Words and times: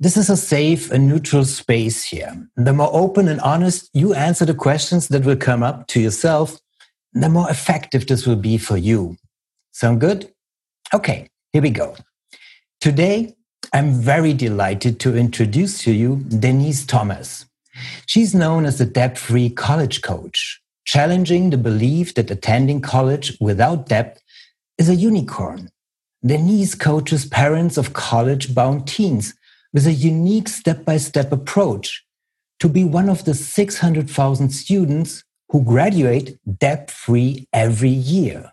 This 0.00 0.16
is 0.16 0.28
a 0.28 0.36
safe 0.36 0.90
and 0.90 1.08
neutral 1.08 1.44
space 1.44 2.04
here. 2.04 2.48
The 2.56 2.72
more 2.72 2.90
open 2.92 3.28
and 3.28 3.40
honest 3.40 3.90
you 3.94 4.12
answer 4.12 4.44
the 4.44 4.54
questions 4.54 5.08
that 5.08 5.24
will 5.24 5.36
come 5.36 5.62
up 5.62 5.86
to 5.88 6.00
yourself, 6.00 6.58
the 7.12 7.28
more 7.28 7.48
effective 7.48 8.06
this 8.06 8.26
will 8.26 8.36
be 8.36 8.58
for 8.58 8.76
you. 8.76 9.16
Sound 9.72 10.00
good? 10.00 10.32
Okay, 10.92 11.28
here 11.52 11.62
we 11.62 11.70
go. 11.70 11.94
Today, 12.80 13.34
I'm 13.72 13.92
very 13.92 14.32
delighted 14.34 14.98
to 15.00 15.16
introduce 15.16 15.78
to 15.84 15.92
you 15.92 16.24
Denise 16.28 16.84
Thomas. 16.84 17.46
She's 18.06 18.34
known 18.34 18.66
as 18.66 18.78
the 18.78 18.84
debt 18.84 19.16
free 19.16 19.48
college 19.48 20.02
coach 20.02 20.60
challenging 20.84 21.50
the 21.50 21.56
belief 21.56 22.14
that 22.14 22.30
attending 22.30 22.80
college 22.80 23.36
without 23.40 23.88
debt 23.88 24.20
is 24.76 24.88
a 24.88 24.94
unicorn. 24.94 25.70
Denise 26.24 26.74
coaches 26.74 27.24
parents 27.26 27.76
of 27.76 27.92
college 27.92 28.54
bound 28.54 28.86
teens 28.86 29.34
with 29.74 29.86
a 29.86 29.92
unique 29.92 30.48
step 30.48 30.84
by 30.84 30.96
step 30.96 31.32
approach 31.32 32.04
to 32.60 32.68
be 32.68 32.84
one 32.84 33.10
of 33.10 33.24
the 33.24 33.34
600,000 33.34 34.48
students 34.48 35.24
who 35.50 35.62
graduate 35.64 36.38
debt 36.58 36.90
free 36.90 37.46
every 37.52 37.90
year. 37.90 38.52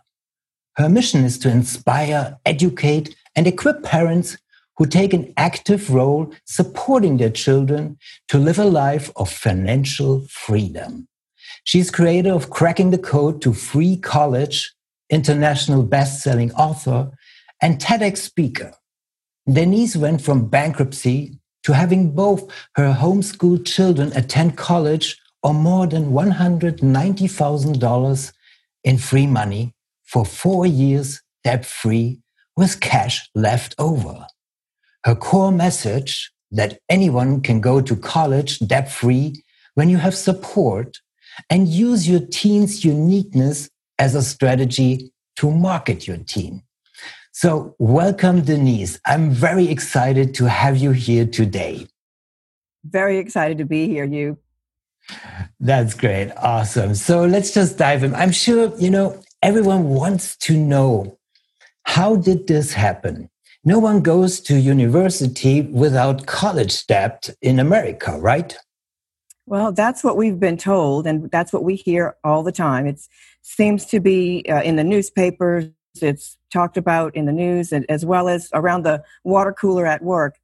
Her 0.75 0.89
mission 0.89 1.23
is 1.23 1.37
to 1.39 1.49
inspire, 1.49 2.37
educate, 2.45 3.15
and 3.35 3.45
equip 3.45 3.83
parents 3.83 4.37
who 4.77 4.85
take 4.87 5.13
an 5.13 5.31
active 5.37 5.91
role 5.93 6.33
supporting 6.45 7.17
their 7.17 7.29
children 7.29 7.97
to 8.29 8.39
live 8.39 8.57
a 8.57 8.65
life 8.65 9.11
of 9.15 9.29
financial 9.31 10.25
freedom. 10.27 11.07
She's 11.63 11.91
creator 11.91 12.33
of 12.33 12.49
Cracking 12.49 12.89
the 12.89 12.97
Code 12.97 13.41
to 13.43 13.53
Free 13.53 13.95
College, 13.95 14.73
international 15.09 15.83
best-selling 15.83 16.51
author, 16.53 17.11
and 17.61 17.79
TEDx 17.79 18.17
speaker. 18.17 18.73
Denise 19.49 19.95
went 19.95 20.21
from 20.21 20.47
bankruptcy 20.47 21.39
to 21.63 21.73
having 21.73 22.11
both 22.11 22.47
her 22.75 22.93
homeschooled 22.93 23.65
children 23.65 24.11
attend 24.15 24.55
college 24.57 25.17
or 25.43 25.53
more 25.53 25.85
than 25.87 26.11
$190,000 26.11 28.33
in 28.83 28.97
free 28.97 29.27
money 29.27 29.73
for 30.03 30.25
four 30.25 30.65
years 30.65 31.21
debt 31.43 31.65
free 31.65 32.19
with 32.55 32.79
cash 32.79 33.29
left 33.33 33.75
over. 33.79 34.27
Her 35.05 35.15
core 35.15 35.51
message 35.51 36.31
that 36.51 36.79
anyone 36.89 37.41
can 37.41 37.61
go 37.61 37.81
to 37.81 37.95
college 37.95 38.59
debt 38.59 38.91
free 38.91 39.43
when 39.73 39.89
you 39.89 39.97
have 39.97 40.15
support 40.15 40.99
and 41.49 41.67
use 41.67 42.07
your 42.07 42.19
teen's 42.19 42.85
uniqueness 42.85 43.69
as 43.97 44.13
a 44.15 44.21
strategy 44.21 45.11
to 45.37 45.49
market 45.49 46.05
your 46.07 46.17
teen. 46.17 46.61
So, 47.33 47.75
welcome, 47.79 48.41
Denise. 48.41 48.99
I'm 49.05 49.31
very 49.31 49.69
excited 49.69 50.35
to 50.35 50.45
have 50.49 50.77
you 50.77 50.91
here 50.91 51.25
today. 51.25 51.87
Very 52.83 53.19
excited 53.19 53.57
to 53.59 53.65
be 53.65 53.87
here, 53.87 54.03
you. 54.03 54.37
That's 55.59 55.93
great. 55.93 56.31
Awesome. 56.35 56.93
So, 56.93 57.23
let's 57.25 57.53
just 57.53 57.77
dive 57.77 58.03
in. 58.03 58.13
I'm 58.15 58.31
sure, 58.31 58.77
you 58.77 58.89
know, 58.89 59.21
everyone 59.41 59.89
wants 59.89 60.35
to 60.37 60.57
know 60.57 61.17
how 61.83 62.17
did 62.17 62.47
this 62.47 62.73
happen? 62.73 63.29
No 63.63 63.79
one 63.79 64.01
goes 64.01 64.41
to 64.41 64.59
university 64.59 65.61
without 65.61 66.25
college 66.25 66.85
debt 66.87 67.29
in 67.41 67.59
America, 67.59 68.17
right? 68.19 68.57
Well, 69.45 69.71
that's 69.71 70.03
what 70.03 70.17
we've 70.17 70.39
been 70.39 70.57
told, 70.57 71.07
and 71.07 71.31
that's 71.31 71.53
what 71.53 71.63
we 71.63 71.75
hear 71.75 72.17
all 72.23 72.43
the 72.43 72.51
time. 72.51 72.87
It 72.87 72.99
seems 73.41 73.85
to 73.87 73.99
be 74.01 74.43
uh, 74.49 74.61
in 74.63 74.75
the 74.75 74.83
newspapers, 74.83 75.69
it's 76.01 76.37
talked 76.51 76.77
about 76.77 77.15
in 77.15 77.25
the 77.25 77.31
news, 77.31 77.73
as 77.73 78.05
well 78.05 78.27
as 78.27 78.49
around 78.53 78.83
the 78.83 79.03
water 79.23 79.53
cooler 79.53 79.85
at 79.85 80.03
work, 80.03 80.37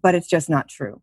but 0.00 0.14
it's 0.14 0.28
just 0.28 0.48
not 0.48 0.68
true. 0.68 1.00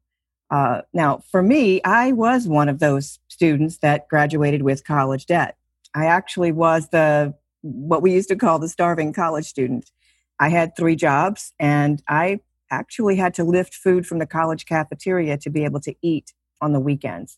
Uh, 0.51 0.81
now, 0.93 1.21
for 1.31 1.43
me, 1.43 1.81
I 1.83 2.11
was 2.11 2.47
one 2.47 2.69
of 2.69 2.79
those 2.79 3.19
students 3.27 3.77
that 3.77 4.07
graduated 4.09 4.63
with 4.63 4.83
college 4.83 5.27
debt. 5.27 5.57
I 5.95 6.05
actually 6.05 6.51
was 6.51 6.89
the 6.89 7.33
what 7.61 8.01
we 8.01 8.13
used 8.13 8.29
to 8.29 8.35
call 8.35 8.57
the 8.57 8.69
starving 8.69 9.13
college 9.13 9.45
student. 9.45 9.91
I 10.39 10.49
had 10.49 10.75
three 10.75 10.95
jobs, 10.95 11.53
and 11.59 12.01
I 12.07 12.39
actually 12.71 13.15
had 13.15 13.33
to 13.35 13.43
lift 13.43 13.73
food 13.73 14.07
from 14.07 14.19
the 14.19 14.25
college 14.25 14.65
cafeteria 14.65 15.37
to 15.37 15.49
be 15.49 15.65
able 15.65 15.81
to 15.81 15.93
eat 16.01 16.33
on 16.61 16.73
the 16.73 16.79
weekends. 16.79 17.37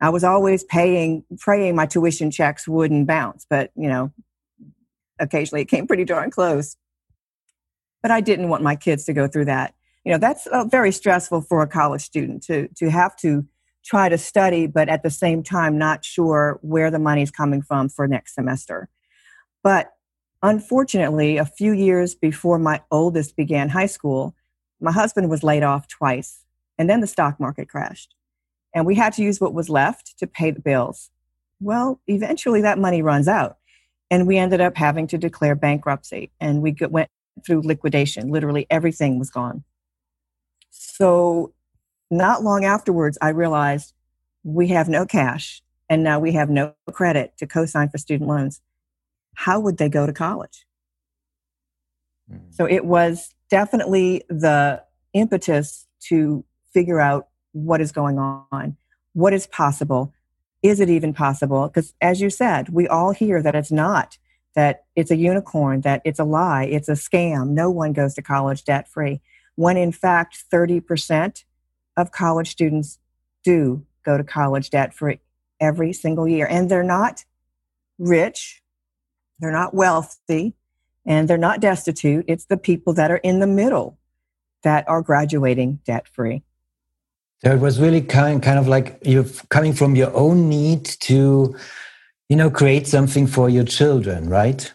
I 0.00 0.10
was 0.10 0.24
always 0.24 0.62
paying, 0.64 1.24
praying 1.38 1.74
my 1.74 1.86
tuition 1.86 2.30
checks 2.30 2.68
wouldn't 2.68 3.06
bounce, 3.06 3.46
but 3.48 3.70
you 3.76 3.88
know, 3.88 4.12
occasionally 5.18 5.62
it 5.62 5.66
came 5.66 5.86
pretty 5.86 6.04
darn 6.04 6.30
close. 6.30 6.76
But 8.02 8.10
I 8.10 8.20
didn't 8.20 8.48
want 8.48 8.62
my 8.62 8.76
kids 8.76 9.04
to 9.04 9.12
go 9.12 9.26
through 9.26 9.46
that. 9.46 9.74
You 10.04 10.12
know, 10.12 10.18
that's 10.18 10.46
uh, 10.46 10.64
very 10.64 10.92
stressful 10.92 11.42
for 11.42 11.62
a 11.62 11.66
college 11.66 12.02
student 12.02 12.42
to 12.44 12.68
to 12.76 12.90
have 12.90 13.16
to 13.16 13.44
try 13.84 14.08
to 14.08 14.18
study, 14.18 14.66
but 14.66 14.88
at 14.88 15.02
the 15.02 15.10
same 15.10 15.42
time 15.42 15.78
not 15.78 16.04
sure 16.04 16.58
where 16.62 16.90
the 16.90 16.98
money's 16.98 17.30
coming 17.30 17.62
from 17.62 17.88
for 17.88 18.06
next 18.06 18.34
semester. 18.34 18.88
But 19.62 19.92
unfortunately, 20.42 21.36
a 21.36 21.44
few 21.44 21.72
years 21.72 22.14
before 22.14 22.58
my 22.58 22.82
oldest 22.90 23.36
began 23.36 23.68
high 23.68 23.86
school, 23.86 24.34
my 24.80 24.92
husband 24.92 25.30
was 25.30 25.42
laid 25.42 25.62
off 25.62 25.88
twice, 25.88 26.44
and 26.78 26.90
then 26.90 27.00
the 27.00 27.06
stock 27.06 27.40
market 27.40 27.68
crashed 27.68 28.16
and 28.76 28.84
we 28.84 28.94
had 28.94 29.14
to 29.14 29.22
use 29.22 29.40
what 29.40 29.54
was 29.54 29.70
left 29.70 30.18
to 30.18 30.26
pay 30.26 30.50
the 30.50 30.60
bills. 30.60 31.10
Well, 31.60 31.98
eventually 32.06 32.60
that 32.60 32.78
money 32.78 33.00
runs 33.00 33.26
out, 33.26 33.56
and 34.10 34.26
we 34.26 34.36
ended 34.36 34.60
up 34.60 34.76
having 34.76 35.06
to 35.08 35.18
declare 35.18 35.54
bankruptcy, 35.54 36.30
and 36.40 36.62
we 36.62 36.76
went 36.88 37.10
through 37.44 37.62
liquidation. 37.62 38.28
Literally 38.28 38.66
everything 38.70 39.18
was 39.18 39.30
gone. 39.30 39.64
So, 40.70 41.52
not 42.10 42.42
long 42.42 42.64
afterwards, 42.64 43.18
I 43.20 43.30
realized 43.30 43.92
we 44.44 44.68
have 44.68 44.88
no 44.88 45.04
cash, 45.04 45.62
and 45.88 46.02
now 46.02 46.18
we 46.18 46.32
have 46.32 46.48
no 46.48 46.74
credit 46.92 47.36
to 47.38 47.46
co 47.46 47.66
sign 47.66 47.88
for 47.88 47.98
student 47.98 48.28
loans. 48.28 48.60
How 49.34 49.60
would 49.60 49.78
they 49.78 49.88
go 49.88 50.06
to 50.06 50.12
college? 50.12 50.66
Mm-hmm. 52.30 52.50
So, 52.50 52.66
it 52.66 52.84
was 52.84 53.34
definitely 53.50 54.22
the 54.28 54.82
impetus 55.12 55.86
to 56.08 56.44
figure 56.72 57.00
out 57.00 57.28
what 57.52 57.80
is 57.80 57.90
going 57.90 58.18
on, 58.18 58.76
what 59.14 59.32
is 59.32 59.46
possible, 59.46 60.12
is 60.68 60.80
it 60.80 60.90
even 60.90 61.12
possible? 61.12 61.68
Because 61.68 61.94
as 62.00 62.20
you 62.20 62.30
said, 62.30 62.68
we 62.70 62.88
all 62.88 63.12
hear 63.12 63.42
that 63.42 63.54
it's 63.54 63.72
not, 63.72 64.18
that 64.54 64.84
it's 64.94 65.10
a 65.10 65.16
unicorn, 65.16 65.82
that 65.82 66.02
it's 66.04 66.18
a 66.18 66.24
lie, 66.24 66.64
it's 66.64 66.88
a 66.88 66.92
scam. 66.92 67.50
No 67.50 67.70
one 67.70 67.92
goes 67.92 68.14
to 68.14 68.22
college 68.22 68.64
debt 68.64 68.88
free. 68.88 69.20
When 69.54 69.76
in 69.76 69.92
fact, 69.92 70.44
30% 70.52 71.44
of 71.96 72.10
college 72.10 72.48
students 72.48 72.98
do 73.44 73.84
go 74.04 74.16
to 74.16 74.24
college 74.24 74.70
debt 74.70 74.94
free 74.94 75.20
every 75.60 75.92
single 75.92 76.28
year. 76.28 76.46
And 76.46 76.70
they're 76.70 76.82
not 76.82 77.24
rich, 77.98 78.62
they're 79.38 79.52
not 79.52 79.74
wealthy, 79.74 80.54
and 81.04 81.28
they're 81.28 81.38
not 81.38 81.60
destitute. 81.60 82.24
It's 82.28 82.46
the 82.46 82.56
people 82.56 82.92
that 82.94 83.10
are 83.10 83.18
in 83.18 83.40
the 83.40 83.46
middle 83.46 83.98
that 84.62 84.88
are 84.88 85.02
graduating 85.02 85.80
debt 85.84 86.08
free. 86.08 86.42
So 87.44 87.52
it 87.52 87.60
was 87.60 87.80
really 87.80 88.00
kind, 88.00 88.42
kind 88.42 88.58
of 88.58 88.66
like 88.66 88.98
you're 89.02 89.26
coming 89.50 89.72
from 89.72 89.94
your 89.94 90.14
own 90.14 90.48
need 90.48 90.84
to, 90.84 91.54
you 92.28 92.36
know, 92.36 92.50
create 92.50 92.86
something 92.86 93.26
for 93.26 93.48
your 93.48 93.64
children, 93.64 94.28
right? 94.28 94.72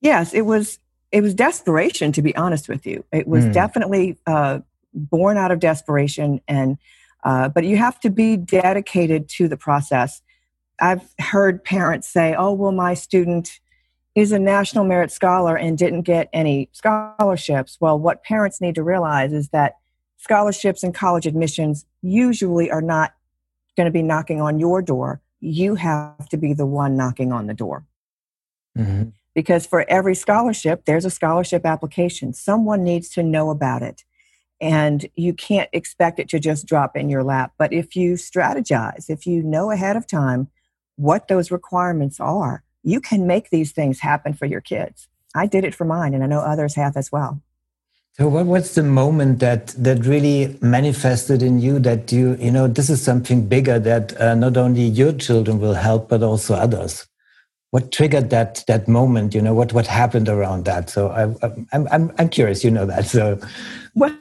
Yes, 0.00 0.34
it 0.34 0.42
was. 0.42 0.78
It 1.10 1.22
was 1.22 1.32
desperation, 1.32 2.12
to 2.12 2.20
be 2.20 2.36
honest 2.36 2.68
with 2.68 2.86
you. 2.86 3.02
It 3.12 3.26
was 3.26 3.46
mm. 3.46 3.54
definitely 3.54 4.18
uh, 4.26 4.58
born 4.92 5.38
out 5.38 5.50
of 5.50 5.58
desperation, 5.58 6.42
and 6.46 6.76
uh, 7.24 7.48
but 7.48 7.64
you 7.64 7.78
have 7.78 7.98
to 8.00 8.10
be 8.10 8.36
dedicated 8.36 9.26
to 9.30 9.48
the 9.48 9.56
process. 9.56 10.20
I've 10.78 11.08
heard 11.18 11.64
parents 11.64 12.08
say, 12.08 12.34
"Oh, 12.36 12.52
well, 12.52 12.72
my 12.72 12.94
student." 12.94 13.58
is 14.14 14.32
a 14.32 14.38
national 14.38 14.84
merit 14.84 15.12
scholar 15.12 15.56
and 15.56 15.78
didn't 15.78 16.02
get 16.02 16.28
any 16.32 16.68
scholarships. 16.72 17.76
Well, 17.80 17.96
what 18.00 18.24
parents 18.24 18.60
need 18.60 18.74
to 18.74 18.82
realize 18.82 19.32
is 19.32 19.50
that 19.50 19.74
scholarships 20.18 20.82
and 20.82 20.94
college 20.94 21.26
admissions 21.26 21.86
usually 22.02 22.70
are 22.70 22.82
not 22.82 23.14
going 23.76 23.86
to 23.86 23.90
be 23.90 24.02
knocking 24.02 24.40
on 24.40 24.58
your 24.58 24.82
door. 24.82 25.20
You 25.40 25.76
have 25.76 26.28
to 26.28 26.36
be 26.36 26.52
the 26.52 26.66
one 26.66 26.96
knocking 26.96 27.32
on 27.32 27.46
the 27.46 27.54
door. 27.54 27.86
Mm-hmm. 28.76 29.10
Because 29.34 29.66
for 29.66 29.88
every 29.88 30.14
scholarship, 30.16 30.84
there's 30.84 31.04
a 31.04 31.10
scholarship 31.10 31.64
application. 31.64 32.32
Someone 32.34 32.82
needs 32.84 33.08
to 33.10 33.22
know 33.22 33.50
about 33.50 33.82
it. 33.82 34.04
and 34.60 35.06
you 35.14 35.32
can't 35.32 35.68
expect 35.72 36.18
it 36.18 36.28
to 36.30 36.40
just 36.40 36.66
drop 36.66 36.96
in 36.96 37.08
your 37.08 37.22
lap. 37.22 37.52
But 37.58 37.72
if 37.72 37.94
you 37.94 38.14
strategize, 38.14 39.08
if 39.08 39.26
you 39.26 39.42
know 39.42 39.70
ahead 39.70 39.96
of 39.96 40.06
time 40.06 40.48
what 40.96 41.28
those 41.28 41.50
requirements 41.50 42.18
are, 42.18 42.64
you 42.82 43.00
can 43.00 43.26
make 43.26 43.50
these 43.50 43.72
things 43.72 44.00
happen 44.00 44.32
for 44.32 44.46
your 44.46 44.60
kids. 44.60 45.08
I 45.34 45.46
did 45.46 45.64
it 45.64 45.74
for 45.74 45.84
mine, 45.84 46.14
and 46.14 46.24
I 46.24 46.26
know 46.26 46.40
others 46.40 46.74
have 46.74 46.96
as 46.96 47.12
well. 47.12 47.40
So, 48.18 48.26
what, 48.26 48.46
what's 48.46 48.74
the 48.74 48.82
moment 48.82 49.38
that 49.38 49.68
that 49.78 50.04
really 50.04 50.58
manifested 50.60 51.40
in 51.40 51.60
you 51.60 51.78
that 51.80 52.10
you 52.10 52.36
you 52.40 52.50
know 52.50 52.66
this 52.66 52.90
is 52.90 53.00
something 53.00 53.46
bigger 53.46 53.78
that 53.78 54.20
uh, 54.20 54.34
not 54.34 54.56
only 54.56 54.82
your 54.82 55.12
children 55.12 55.60
will 55.60 55.74
help 55.74 56.08
but 56.08 56.24
also 56.24 56.54
others? 56.54 57.06
What 57.70 57.92
triggered 57.92 58.30
that 58.30 58.64
that 58.66 58.88
moment? 58.88 59.36
You 59.36 59.42
know 59.42 59.54
what 59.54 59.72
what 59.72 59.86
happened 59.86 60.28
around 60.28 60.64
that? 60.64 60.90
So 60.90 61.10
I, 61.10 61.46
I'm 61.72 61.86
I'm 61.92 62.12
I'm 62.18 62.28
curious. 62.28 62.64
You 62.64 62.72
know 62.72 62.86
that. 62.86 63.06
So, 63.06 63.38
well, 63.94 64.16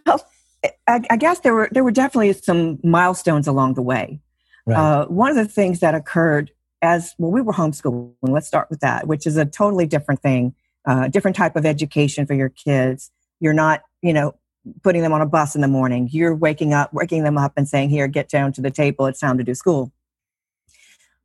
I, 0.86 1.02
I 1.10 1.18
guess 1.18 1.40
there 1.40 1.56
were 1.56 1.70
there 1.72 1.84
were 1.84 1.92
definitely 1.92 2.34
some 2.34 2.78
milestones 2.84 3.48
along 3.48 3.74
the 3.74 3.82
way. 3.82 4.20
Right. 4.68 4.78
Uh, 4.78 5.06
one 5.08 5.32
of 5.32 5.38
the 5.38 5.48
things 5.48 5.80
that 5.80 5.96
occurred 5.96 6.52
as 6.84 7.16
well, 7.18 7.32
we 7.32 7.42
were 7.42 7.54
homeschooling. 7.54 8.14
Let's 8.22 8.48
start 8.48 8.70
with 8.70 8.82
that, 8.82 9.08
which 9.08 9.26
is 9.26 9.38
a 9.38 9.46
totally 9.46 9.88
different 9.88 10.22
thing, 10.22 10.54
uh, 10.86 11.08
different 11.08 11.36
type 11.36 11.56
of 11.56 11.66
education 11.66 12.28
for 12.28 12.36
your 12.36 12.50
kids. 12.50 13.10
You're 13.40 13.54
not 13.54 13.82
you 14.02 14.14
know, 14.14 14.36
putting 14.84 15.02
them 15.02 15.14
on 15.14 15.22
a 15.22 15.26
bus 15.26 15.56
in 15.56 15.62
the 15.62 15.68
morning. 15.68 16.10
You're 16.12 16.36
waking 16.36 16.74
up, 16.74 16.94
waking 16.94 17.24
them 17.24 17.38
up 17.38 17.54
and 17.58 17.68
saying, 17.68 17.90
Here, 17.90 18.08
get 18.08 18.30
down 18.30 18.54
to 18.54 18.62
the 18.62 18.72
table. 18.72 19.06
It's 19.06 19.20
time 19.20 19.38
to 19.38 19.44
do 19.44 19.56
school. 19.56 19.92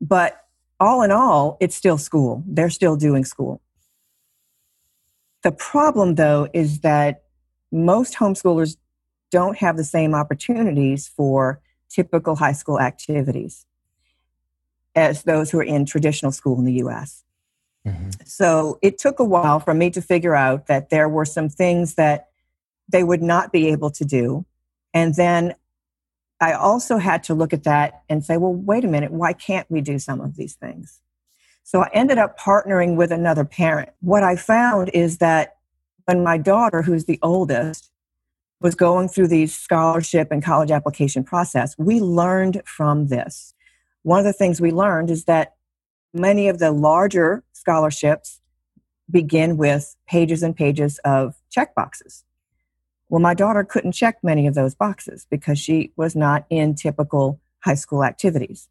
But 0.00 0.44
all 0.80 1.02
in 1.02 1.10
all, 1.10 1.56
it's 1.60 1.76
still 1.76 1.98
school. 1.98 2.42
They're 2.46 2.70
still 2.70 2.96
doing 2.96 3.24
school. 3.24 3.60
The 5.42 5.52
problem, 5.52 6.16
though, 6.16 6.48
is 6.52 6.80
that 6.80 7.24
most 7.70 8.14
homeschoolers 8.14 8.76
don't 9.30 9.56
have 9.58 9.76
the 9.76 9.84
same 9.84 10.14
opportunities 10.14 11.08
for 11.08 11.60
typical 11.88 12.36
high 12.36 12.52
school 12.52 12.80
activities 12.80 13.66
as 14.94 15.22
those 15.22 15.50
who 15.50 15.58
are 15.58 15.64
in 15.64 15.86
traditional 15.86 16.32
school 16.32 16.58
in 16.58 16.64
the 16.64 16.74
US. 16.84 17.24
Mm-hmm. 17.86 18.10
So 18.24 18.78
it 18.82 18.98
took 18.98 19.18
a 19.18 19.24
while 19.24 19.58
for 19.58 19.74
me 19.74 19.90
to 19.90 20.02
figure 20.02 20.34
out 20.34 20.66
that 20.66 20.90
there 20.90 21.08
were 21.08 21.24
some 21.24 21.48
things 21.48 21.94
that 21.94 22.28
they 22.88 23.04
would 23.04 23.22
not 23.22 23.52
be 23.52 23.68
able 23.68 23.90
to 23.90 24.04
do. 24.04 24.44
And 24.94 25.14
then 25.14 25.54
I 26.40 26.52
also 26.52 26.98
had 26.98 27.22
to 27.24 27.34
look 27.34 27.52
at 27.52 27.64
that 27.64 28.02
and 28.08 28.24
say, 28.24 28.36
well, 28.36 28.52
wait 28.52 28.84
a 28.84 28.88
minute, 28.88 29.12
why 29.12 29.32
can't 29.32 29.70
we 29.70 29.80
do 29.80 29.98
some 29.98 30.20
of 30.20 30.36
these 30.36 30.54
things? 30.54 31.00
So 31.62 31.82
I 31.82 31.90
ended 31.92 32.18
up 32.18 32.38
partnering 32.38 32.96
with 32.96 33.12
another 33.12 33.44
parent. 33.44 33.90
What 34.00 34.24
I 34.24 34.36
found 34.36 34.90
is 34.92 35.18
that 35.18 35.56
when 36.06 36.24
my 36.24 36.38
daughter, 36.38 36.82
who's 36.82 37.04
the 37.04 37.20
oldest, 37.22 37.90
was 38.60 38.74
going 38.74 39.08
through 39.08 39.28
the 39.28 39.46
scholarship 39.46 40.28
and 40.30 40.42
college 40.42 40.70
application 40.70 41.24
process, 41.24 41.76
we 41.78 42.00
learned 42.00 42.62
from 42.64 43.08
this. 43.08 43.54
One 44.02 44.18
of 44.18 44.24
the 44.24 44.32
things 44.32 44.60
we 44.60 44.72
learned 44.72 45.10
is 45.10 45.24
that 45.24 45.54
many 46.12 46.48
of 46.48 46.58
the 46.58 46.72
larger 46.72 47.44
scholarships 47.52 48.40
begin 49.10 49.56
with 49.56 49.96
pages 50.08 50.42
and 50.42 50.56
pages 50.56 50.98
of 51.04 51.34
check 51.50 51.74
boxes. 51.74 52.24
Well, 53.12 53.20
my 53.20 53.34
daughter 53.34 53.62
couldn't 53.62 53.92
check 53.92 54.16
many 54.22 54.46
of 54.46 54.54
those 54.54 54.74
boxes 54.74 55.26
because 55.28 55.58
she 55.58 55.92
was 55.96 56.16
not 56.16 56.46
in 56.48 56.74
typical 56.74 57.38
high 57.62 57.74
school 57.74 58.04
activities. 58.04 58.70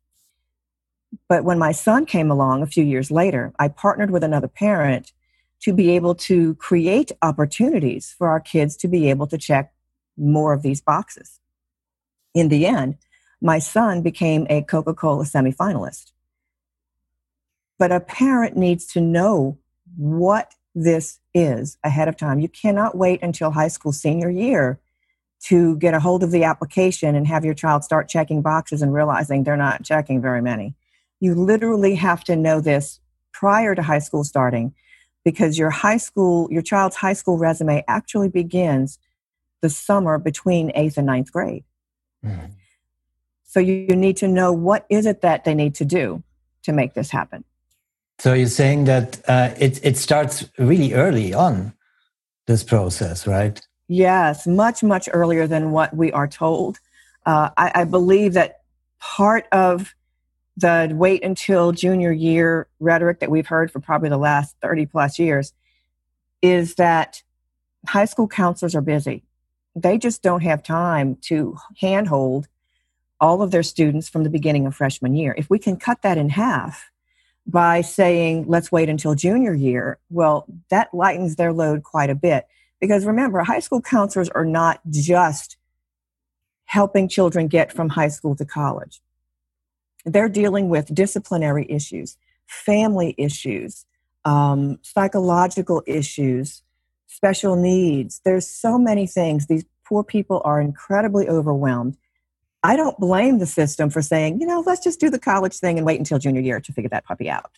But 1.30 1.44
when 1.44 1.60
my 1.60 1.72
son 1.72 2.08
came 2.08 2.32
along 2.32 2.64
a 2.64 2.66
few 2.66 2.84
years 2.84 3.12
later, 3.12 3.54
I 3.60 3.68
partnered 3.68 4.10
with 4.10 4.24
another 4.24 4.48
parent 4.48 5.14
to 5.60 5.74
be 5.74 5.92
able 5.92 6.16
to 6.16 6.56
create 6.56 7.12
opportunities 7.22 8.16
for 8.18 8.30
our 8.30 8.40
kids 8.40 8.76
to 8.78 8.88
be 8.88 9.12
able 9.12 9.28
to 9.28 9.38
check 9.38 9.76
more 10.18 10.54
of 10.54 10.64
these 10.64 10.82
boxes. 10.82 11.40
In 12.34 12.50
the 12.50 12.66
end, 12.66 12.98
my 13.44 13.60
son 13.60 14.02
became 14.02 14.48
a 14.50 14.64
Coca 14.64 14.96
Cola 14.96 15.26
semifinalist. 15.26 16.14
But 17.78 17.92
a 17.92 18.00
parent 18.00 18.58
needs 18.58 18.88
to 18.94 19.02
know 19.02 19.60
what 19.96 20.56
this 20.74 21.20
is 21.34 21.78
ahead 21.84 22.08
of 22.08 22.18
time. 22.18 22.40
You 22.40 22.50
cannot 22.50 22.98
wait 22.98 23.22
until 23.22 23.52
high 23.52 23.68
school 23.68 23.92
senior 23.92 24.30
year 24.30 24.80
to 25.46 25.76
get 25.78 25.94
a 25.94 26.00
hold 26.00 26.24
of 26.24 26.32
the 26.32 26.44
application 26.44 27.16
and 27.16 27.26
have 27.28 27.44
your 27.44 27.54
child 27.54 27.84
start 27.84 28.08
checking 28.08 28.42
boxes 28.42 28.82
and 28.82 28.94
realizing 28.94 29.44
they're 29.44 29.58
not 29.58 29.84
checking 29.84 30.22
very 30.22 30.42
many. 30.42 30.76
You 31.20 31.34
literally 31.34 31.96
have 31.96 32.24
to 32.26 32.36
know 32.36 32.62
this 32.62 33.00
prior 33.32 33.74
to 33.74 33.82
high 33.82 34.00
school 34.00 34.24
starting 34.24 34.74
because 35.24 35.58
your 35.58 35.70
high 35.70 35.98
school, 35.98 36.48
your 36.52 36.62
child's 36.62 36.96
high 36.96 37.14
school 37.14 37.38
resume 37.38 37.84
actually 37.88 38.30
begins 38.30 39.00
the 39.62 39.70
summer 39.70 40.18
between 40.18 40.72
eighth 40.76 40.98
and 40.98 41.08
ninth 41.08 41.32
grade. 41.32 41.64
Mm-hmm. 42.26 42.54
So 43.44 43.60
you, 43.60 43.86
you 43.90 43.96
need 43.96 44.18
to 44.18 44.28
know 44.28 44.52
what 44.52 44.86
is 44.90 45.06
it 45.06 45.22
that 45.22 45.44
they 45.44 45.54
need 45.54 45.76
to 45.76 45.86
do 45.86 46.24
to 46.64 46.72
make 46.72 46.94
this 46.94 47.12
happen. 47.12 47.44
So 48.22 48.34
you're 48.34 48.46
saying 48.46 48.84
that 48.84 49.20
uh, 49.28 49.50
it 49.58 49.84
it 49.84 49.98
starts 49.98 50.48
really 50.60 50.94
early 50.94 51.34
on 51.34 51.74
this 52.46 52.64
process, 52.64 53.26
right? 53.26 53.60
Yes, 53.88 54.46
much 54.46 54.84
much 54.84 55.10
earlier 55.12 55.48
than 55.48 55.72
what 55.72 55.96
we 55.96 56.12
are 56.12 56.28
told. 56.28 56.78
Uh, 57.26 57.50
I, 57.58 57.72
I 57.74 57.84
believe 57.86 58.34
that 58.34 58.60
part 59.00 59.48
of 59.52 59.96
the 60.56 60.92
wait 60.94 61.24
until 61.24 61.72
junior 61.72 62.12
year 62.12 62.68
rhetoric 62.80 63.22
that 63.22 63.32
we've 63.32 63.48
heard 63.48 63.72
for 63.72 63.80
probably 63.80 64.10
the 64.10 64.20
last 64.20 64.56
30 64.62 64.86
plus 64.86 65.18
years 65.18 65.54
is 66.44 66.76
that 66.76 67.24
high 67.88 68.06
school 68.06 68.28
counselors 68.28 68.76
are 68.76 68.82
busy. 68.82 69.24
They 69.76 69.98
just 69.98 70.22
don't 70.22 70.44
have 70.44 70.62
time 70.62 71.18
to 71.22 71.58
handhold 71.80 72.48
all 73.20 73.42
of 73.42 73.50
their 73.50 73.64
students 73.64 74.10
from 74.10 74.24
the 74.24 74.30
beginning 74.30 74.68
of 74.68 74.76
freshman 74.76 75.16
year. 75.16 75.34
If 75.36 75.50
we 75.50 75.58
can 75.58 75.78
cut 75.78 76.04
that 76.04 76.20
in 76.20 76.30
half, 76.30 76.91
by 77.48 77.82
saying, 77.82 78.46
let's 78.48 78.72
wait 78.72 78.90
until 78.90 79.16
junior 79.16 79.54
year, 79.54 79.98
well, 80.10 80.46
that 80.70 80.94
lightens 80.94 81.36
their 81.36 81.52
load 81.54 81.84
quite 81.84 82.10
a 82.10 82.16
bit. 82.16 82.48
Because 82.80 83.06
remember, 83.06 83.40
high 83.40 83.60
school 83.60 83.82
counselors 83.82 84.30
are 84.30 84.46
not 84.46 84.80
just 84.90 85.58
helping 86.66 87.08
children 87.08 87.48
get 87.48 87.72
from 87.74 87.90
high 87.90 88.08
school 88.08 88.36
to 88.36 88.46
college. 88.46 89.02
They're 90.06 90.30
dealing 90.30 90.70
with 90.70 90.94
disciplinary 90.94 91.66
issues, 91.70 92.18
family 92.48 93.14
issues, 93.18 93.86
um, 94.26 94.80
psychological 94.82 95.84
issues, 95.86 96.64
special 97.08 97.56
needs. 97.56 98.22
There's 98.24 98.48
so 98.48 98.78
many 98.78 99.06
things. 99.06 99.48
These 99.48 99.66
poor 99.86 100.04
people 100.04 100.42
are 100.46 100.62
incredibly 100.62 101.28
overwhelmed. 101.28 101.98
I 102.64 102.76
don't 102.76 103.00
blame 103.00 103.40
the 103.40 103.48
system 103.48 103.90
for 103.90 104.02
saying, 104.02 104.40
you 104.40 104.46
know, 104.46 104.64
let's 104.66 104.84
just 104.84 105.00
do 105.00 105.10
the 105.10 105.20
college 105.20 105.58
thing 105.58 105.78
and 105.78 105.86
wait 105.86 106.00
until 106.00 106.20
junior 106.20 106.42
year 106.42 106.60
to 106.60 106.74
figure 106.74 106.90
that 106.90 107.06
puppy 107.06 107.30
out. 107.30 107.58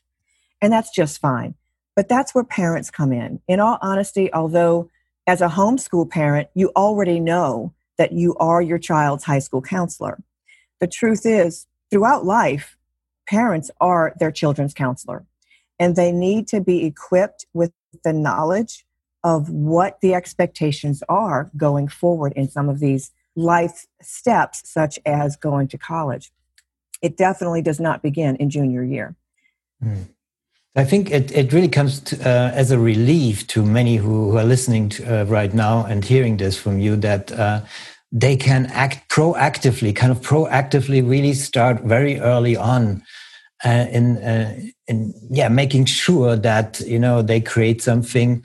And 0.61 0.71
that's 0.71 0.91
just 0.91 1.19
fine. 1.19 1.55
But 1.95 2.07
that's 2.07 2.33
where 2.33 2.43
parents 2.43 2.89
come 2.89 3.11
in. 3.11 3.41
In 3.47 3.59
all 3.59 3.77
honesty, 3.81 4.33
although 4.33 4.89
as 5.27 5.41
a 5.41 5.49
homeschool 5.49 6.09
parent, 6.09 6.49
you 6.53 6.71
already 6.75 7.19
know 7.19 7.73
that 7.97 8.13
you 8.13 8.35
are 8.35 8.61
your 8.61 8.79
child's 8.79 9.25
high 9.25 9.39
school 9.39 9.61
counselor. 9.61 10.23
The 10.79 10.87
truth 10.87 11.25
is, 11.25 11.67
throughout 11.91 12.25
life, 12.25 12.77
parents 13.27 13.69
are 13.79 14.13
their 14.19 14.31
children's 14.31 14.73
counselor. 14.73 15.25
And 15.79 15.95
they 15.95 16.11
need 16.11 16.47
to 16.49 16.61
be 16.61 16.85
equipped 16.85 17.45
with 17.53 17.71
the 18.03 18.13
knowledge 18.13 18.85
of 19.23 19.49
what 19.49 20.01
the 20.01 20.13
expectations 20.13 21.03
are 21.07 21.51
going 21.55 21.87
forward 21.87 22.33
in 22.35 22.49
some 22.49 22.69
of 22.69 22.79
these 22.79 23.11
life 23.35 23.87
steps, 24.01 24.61
such 24.69 24.99
as 25.05 25.35
going 25.35 25.67
to 25.69 25.77
college. 25.77 26.31
It 27.01 27.17
definitely 27.17 27.61
does 27.61 27.79
not 27.79 28.01
begin 28.01 28.35
in 28.37 28.49
junior 28.49 28.83
year. 28.83 29.15
Mm. 29.83 30.07
I 30.75 30.83
think 30.83 31.11
it, 31.11 31.31
it 31.31 31.53
really 31.53 31.67
comes 31.67 31.99
to, 31.99 32.15
uh, 32.21 32.51
as 32.53 32.71
a 32.71 32.79
relief 32.79 33.45
to 33.47 33.63
many 33.63 33.97
who, 33.97 34.31
who 34.31 34.37
are 34.37 34.43
listening 34.43 34.89
to, 34.89 35.21
uh, 35.21 35.23
right 35.25 35.53
now 35.53 35.85
and 35.85 36.03
hearing 36.03 36.37
this 36.37 36.57
from 36.57 36.79
you 36.79 36.95
that 36.97 37.31
uh, 37.31 37.61
they 38.11 38.35
can 38.35 38.65
act 38.67 39.09
proactively, 39.09 39.95
kind 39.95 40.11
of 40.11 40.21
proactively, 40.21 41.07
really 41.07 41.33
start 41.33 41.83
very 41.83 42.19
early 42.19 42.55
on 42.55 43.03
uh, 43.65 43.87
in 43.91 44.17
uh, 44.17 44.59
in 44.87 45.13
yeah 45.29 45.47
making 45.47 45.85
sure 45.85 46.35
that 46.35 46.79
you 46.81 46.99
know 46.99 47.21
they 47.21 47.39
create 47.39 47.81
something 47.81 48.43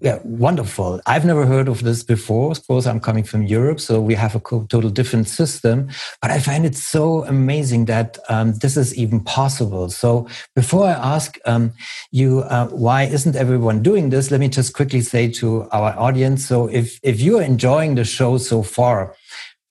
yeah, 0.00 0.18
wonderful. 0.24 1.00
I've 1.06 1.24
never 1.24 1.46
heard 1.46 1.68
of 1.68 1.82
this 1.82 2.02
before. 2.02 2.50
Of 2.50 2.66
course, 2.66 2.86
I'm 2.86 3.00
coming 3.00 3.24
from 3.24 3.44
Europe, 3.44 3.80
so 3.80 4.00
we 4.00 4.14
have 4.14 4.34
a 4.36 4.40
total 4.40 4.90
different 4.90 5.26
system. 5.26 5.88
But 6.20 6.30
I 6.30 6.38
find 6.38 6.66
it 6.66 6.76
so 6.76 7.24
amazing 7.24 7.86
that 7.86 8.18
um, 8.28 8.52
this 8.54 8.76
is 8.76 8.94
even 8.94 9.20
possible. 9.20 9.88
So 9.88 10.28
before 10.54 10.86
I 10.86 10.92
ask 10.92 11.38
um, 11.46 11.72
you 12.10 12.40
uh, 12.40 12.68
why 12.68 13.04
isn't 13.04 13.36
everyone 13.36 13.82
doing 13.82 14.10
this, 14.10 14.30
let 14.30 14.40
me 14.40 14.48
just 14.48 14.74
quickly 14.74 15.00
say 15.00 15.30
to 15.32 15.66
our 15.72 15.98
audience. 15.98 16.44
So 16.44 16.66
if 16.66 17.00
if 17.02 17.20
you 17.20 17.38
are 17.38 17.42
enjoying 17.42 17.94
the 17.94 18.04
show 18.04 18.36
so 18.36 18.62
far, 18.62 19.14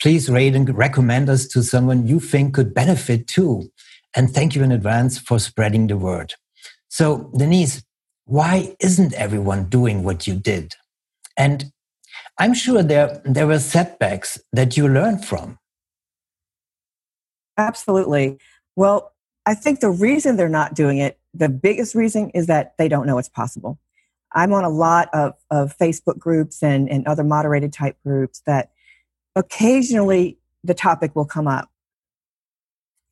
please 0.02 0.28
rate 0.28 0.56
and 0.56 0.76
recommend 0.76 1.30
us 1.30 1.48
to 1.50 1.62
someone 1.62 2.08
you 2.08 2.20
think 2.20 2.56
could 2.56 2.74
benefit 2.74 3.28
too. 3.28 3.70
And 4.16 4.32
thank 4.32 4.56
you 4.56 4.64
in 4.64 4.72
advance 4.72 5.20
for 5.20 5.40
spreading 5.40 5.88
the 5.88 5.98
word. 5.98 6.34
So 6.90 7.30
Denise, 7.38 7.84
why 8.26 8.76
isn't 8.80 9.14
everyone 9.14 9.66
doing 9.66 10.04
what 10.04 10.28
you 10.28 10.36
did? 10.36 10.76
And 11.38 11.72
I'm 12.38 12.54
sure 12.54 12.84
there, 12.84 13.22
there 13.24 13.48
were 13.48 13.60
setbacks 13.60 14.40
that 14.52 14.76
you 14.76 14.88
learned 14.88 15.26
from. 15.26 15.60
Absolutely. 17.58 18.38
Well, 18.76 19.14
I 19.46 19.54
think 19.54 19.80
the 19.80 19.90
reason 19.90 20.36
they're 20.36 20.50
not 20.50 20.74
doing 20.74 20.98
it, 20.98 21.20
the 21.34 21.50
biggest 21.50 21.96
reason 21.96 22.30
is 22.32 22.48
that 22.48 22.74
they 22.78 22.88
don't 22.88 23.06
know 23.06 23.18
it's 23.18 23.30
possible. 23.30 23.80
I'm 24.34 24.54
on 24.54 24.64
a 24.64 24.70
lot 24.70 25.10
of, 25.14 25.34
of 25.50 25.78
Facebook 25.78 26.18
groups 26.18 26.62
and, 26.62 26.90
and 26.90 27.08
other 27.08 27.24
moderated 27.24 27.72
type 27.72 27.96
groups 28.04 28.42
that 28.46 28.72
occasionally 29.36 30.38
the 30.64 30.74
topic 30.74 31.16
will 31.16 31.26
come 31.26 31.48
up. 31.48 31.70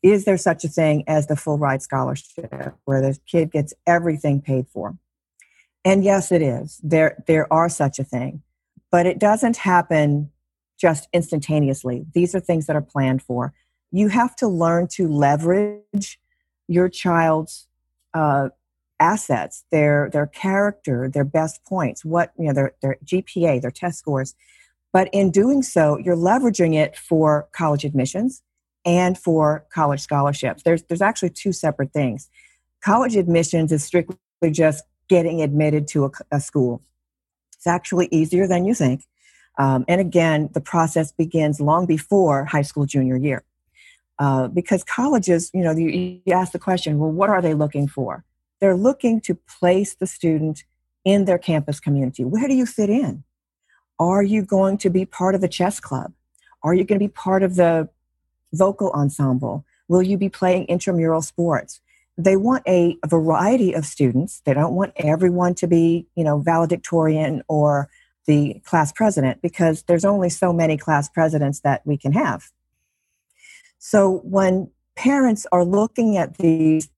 Is 0.01 0.25
there 0.25 0.37
such 0.37 0.65
a 0.65 0.67
thing 0.67 1.05
as 1.07 1.27
the 1.27 1.37
full 1.37 1.57
ride 1.57 1.81
scholarship 1.81 2.75
where 2.83 2.99
the 2.99 3.17
kid 3.25 3.51
gets 3.51 3.73
everything 3.87 4.41
paid 4.41 4.67
for? 4.67 4.97
And 5.85 6.03
yes, 6.03 6.31
it 6.31 6.41
is. 6.41 6.79
There, 6.83 7.23
there 7.27 7.51
are 7.51 7.69
such 7.69 7.99
a 7.99 8.03
thing, 8.03 8.41
but 8.91 9.05
it 9.05 9.19
doesn't 9.19 9.57
happen 9.57 10.31
just 10.79 11.07
instantaneously. 11.13 12.05
These 12.13 12.33
are 12.35 12.39
things 12.39 12.67
that 12.67 12.75
are 12.75 12.81
planned 12.81 13.21
for. 13.21 13.53
You 13.91 14.07
have 14.09 14.35
to 14.37 14.47
learn 14.47 14.87
to 14.93 15.07
leverage 15.07 16.19
your 16.67 16.89
child's 16.89 17.67
uh, 18.13 18.49
assets, 18.99 19.65
their 19.71 20.09
their 20.11 20.27
character, 20.27 21.09
their 21.09 21.25
best 21.25 21.63
points, 21.65 22.05
what 22.05 22.31
you 22.37 22.45
know, 22.45 22.53
their 22.53 22.73
their 22.81 22.97
GPA, 23.05 23.61
their 23.61 23.71
test 23.71 23.99
scores. 23.99 24.35
But 24.91 25.09
in 25.11 25.31
doing 25.31 25.63
so, 25.63 25.97
you're 25.97 26.15
leveraging 26.15 26.75
it 26.75 26.97
for 26.97 27.47
college 27.51 27.83
admissions 27.83 28.41
and 28.85 29.17
for 29.17 29.65
college 29.73 30.01
scholarships. 30.01 30.63
There's 30.63 30.83
there's 30.83 31.01
actually 31.01 31.31
two 31.31 31.51
separate 31.51 31.91
things. 31.93 32.29
College 32.83 33.15
admissions 33.15 33.71
is 33.71 33.83
strictly 33.83 34.17
just 34.51 34.83
getting 35.07 35.41
admitted 35.41 35.87
to 35.89 36.05
a, 36.05 36.11
a 36.31 36.39
school. 36.39 36.81
It's 37.55 37.67
actually 37.67 38.07
easier 38.11 38.47
than 38.47 38.65
you 38.65 38.73
think. 38.73 39.05
Um, 39.57 39.85
and 39.87 40.01
again, 40.01 40.49
the 40.53 40.61
process 40.61 41.11
begins 41.11 41.61
long 41.61 41.85
before 41.85 42.45
high 42.45 42.63
school 42.63 42.85
junior 42.85 43.17
year. 43.17 43.43
Uh, 44.19 44.47
because 44.47 44.83
colleges, 44.83 45.49
you 45.53 45.63
know, 45.63 45.71
you, 45.71 46.21
you 46.25 46.33
ask 46.33 46.51
the 46.51 46.59
question, 46.59 46.99
well, 46.99 47.11
what 47.11 47.29
are 47.29 47.41
they 47.41 47.53
looking 47.53 47.87
for? 47.87 48.23
They're 48.59 48.77
looking 48.77 49.19
to 49.21 49.35
place 49.35 49.95
the 49.95 50.07
student 50.07 50.63
in 51.03 51.25
their 51.25 51.37
campus 51.37 51.79
community. 51.79 52.23
Where 52.23 52.47
do 52.47 52.53
you 52.53 52.65
fit 52.65 52.89
in? 52.89 53.23
Are 53.99 54.23
you 54.23 54.43
going 54.43 54.77
to 54.79 54.89
be 54.89 55.05
part 55.05 55.35
of 55.35 55.41
the 55.41 55.47
chess 55.47 55.79
club? 55.79 56.13
Are 56.63 56.73
you 56.73 56.83
going 56.83 56.99
to 56.99 57.03
be 57.03 57.11
part 57.11 57.43
of 57.43 57.55
the 57.55 57.89
vocal 58.53 58.91
ensemble? 58.91 59.65
Will 59.87 60.01
you 60.01 60.17
be 60.17 60.29
playing 60.29 60.65
intramural 60.65 61.21
sports? 61.21 61.81
They 62.17 62.37
want 62.37 62.63
a, 62.67 62.97
variety 63.05 63.73
of 63.73 63.85
students. 63.85 64.41
They 64.45 64.53
don't 64.53 64.73
want 64.73 64.93
everyone 64.97 65.55
to 65.55 65.67
be, 65.67 66.07
you 66.15 66.23
know, 66.23 66.39
valedictorian 66.39 67.43
or 67.47 67.89
the 68.25 68.61
class 68.65 68.91
president 68.91 69.41
because 69.41 69.83
there's 69.83 70.05
only 70.05 70.29
so 70.29 70.53
many 70.53 70.77
class 70.77 71.09
presidents 71.09 71.61
that 71.61 71.81
we 71.85 71.97
can 71.97 72.13
have. 72.13 72.51
So 73.79 74.21
when 74.23 74.69
parents 74.95 75.45
are 75.51 75.65
looking 75.65 76.17
at 76.17 76.37
these 76.37 76.89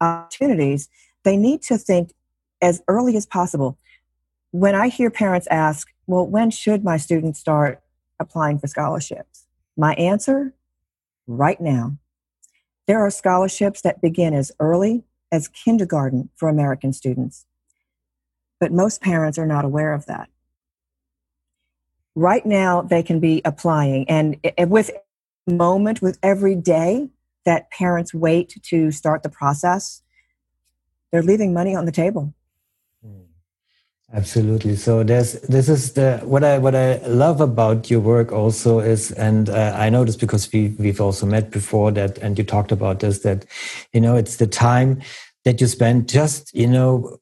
opportunities, 0.00 0.88
they 1.24 1.36
need 1.36 1.62
to 1.62 1.76
think 1.76 2.14
as 2.62 2.82
early 2.88 3.16
as 3.16 3.26
possible. 3.26 3.78
When 4.52 4.74
I 4.74 4.88
hear 4.88 5.10
parents 5.10 5.46
ask, 5.50 5.88
well, 6.06 6.26
when 6.26 6.50
should 6.50 6.82
my 6.82 6.96
students 6.96 7.38
start 7.40 7.82
applying 8.18 8.58
for 8.58 8.66
scholarships? 8.66 9.46
My 9.76 9.94
answer, 9.94 10.54
right 11.26 11.60
now. 11.60 11.96
There 12.90 13.06
are 13.06 13.10
scholarships 13.10 13.82
that 13.82 14.02
begin 14.02 14.34
as 14.34 14.50
early 14.58 15.04
as 15.30 15.46
kindergarten 15.46 16.28
for 16.34 16.48
American 16.48 16.92
students. 16.92 17.46
But 18.58 18.72
most 18.72 19.00
parents 19.00 19.38
are 19.38 19.46
not 19.46 19.64
aware 19.64 19.94
of 19.94 20.06
that. 20.06 20.28
Right 22.16 22.44
now, 22.44 22.82
they 22.82 23.04
can 23.04 23.20
be 23.20 23.42
applying, 23.44 24.10
and 24.10 24.38
with 24.66 24.90
moment, 25.46 26.02
with 26.02 26.18
every 26.20 26.56
day 26.56 27.10
that 27.44 27.70
parents 27.70 28.12
wait 28.12 28.58
to 28.60 28.90
start 28.90 29.22
the 29.22 29.28
process, 29.28 30.02
they're 31.12 31.22
leaving 31.22 31.54
money 31.54 31.76
on 31.76 31.84
the 31.84 31.92
table. 31.92 32.34
Absolutely. 34.12 34.74
So 34.74 35.04
there's 35.04 35.34
this 35.42 35.68
is 35.68 35.92
the 35.92 36.18
what 36.24 36.42
I 36.42 36.58
what 36.58 36.74
I 36.74 36.96
love 37.06 37.40
about 37.40 37.88
your 37.90 38.00
work 38.00 38.32
also 38.32 38.80
is, 38.80 39.12
and 39.12 39.48
uh, 39.48 39.72
I 39.76 39.88
know 39.88 40.04
this 40.04 40.16
because 40.16 40.50
we 40.52 40.74
we've 40.80 41.00
also 41.00 41.26
met 41.26 41.52
before 41.52 41.92
that, 41.92 42.18
and 42.18 42.36
you 42.36 42.42
talked 42.42 42.72
about 42.72 42.98
this 42.98 43.20
that, 43.20 43.46
you 43.92 44.00
know, 44.00 44.16
it's 44.16 44.36
the 44.36 44.48
time 44.48 45.00
that 45.44 45.60
you 45.60 45.68
spend 45.68 46.08
just 46.08 46.52
you 46.52 46.66
know 46.66 47.18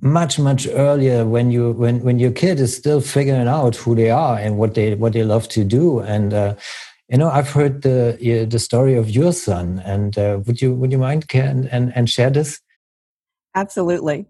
much 0.00 0.40
much 0.40 0.66
earlier 0.66 1.24
when 1.24 1.52
you 1.52 1.70
when 1.72 2.02
when 2.02 2.18
your 2.18 2.32
kid 2.32 2.58
is 2.58 2.76
still 2.76 3.00
figuring 3.00 3.46
out 3.46 3.76
who 3.76 3.94
they 3.94 4.10
are 4.10 4.36
and 4.36 4.58
what 4.58 4.74
they 4.74 4.96
what 4.96 5.12
they 5.12 5.24
love 5.24 5.48
to 5.48 5.64
do 5.64 6.00
and. 6.00 6.34
Uh, 6.34 6.54
you 7.10 7.18
know, 7.18 7.28
I've 7.28 7.50
heard 7.50 7.82
the 7.82 8.46
the 8.48 8.58
story 8.58 8.96
of 8.96 9.10
your 9.10 9.34
son, 9.34 9.82
and 9.84 10.16
uh, 10.16 10.40
would 10.46 10.62
you 10.62 10.74
would 10.74 10.90
you 10.90 10.96
mind 10.96 11.28
can 11.28 11.68
and 11.70 11.92
and 11.94 12.08
share 12.08 12.30
this? 12.30 12.60
Absolutely. 13.54 14.26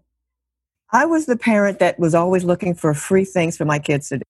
I 0.91 1.05
was 1.05 1.25
the 1.25 1.37
parent 1.37 1.79
that 1.79 1.99
was 1.99 2.15
always 2.15 2.43
looking 2.43 2.75
for 2.75 2.93
free 2.93 3.25
things 3.25 3.57
for 3.57 3.65
my 3.65 3.79
kids 3.79 4.09
to 4.09 4.17
do. 4.19 4.23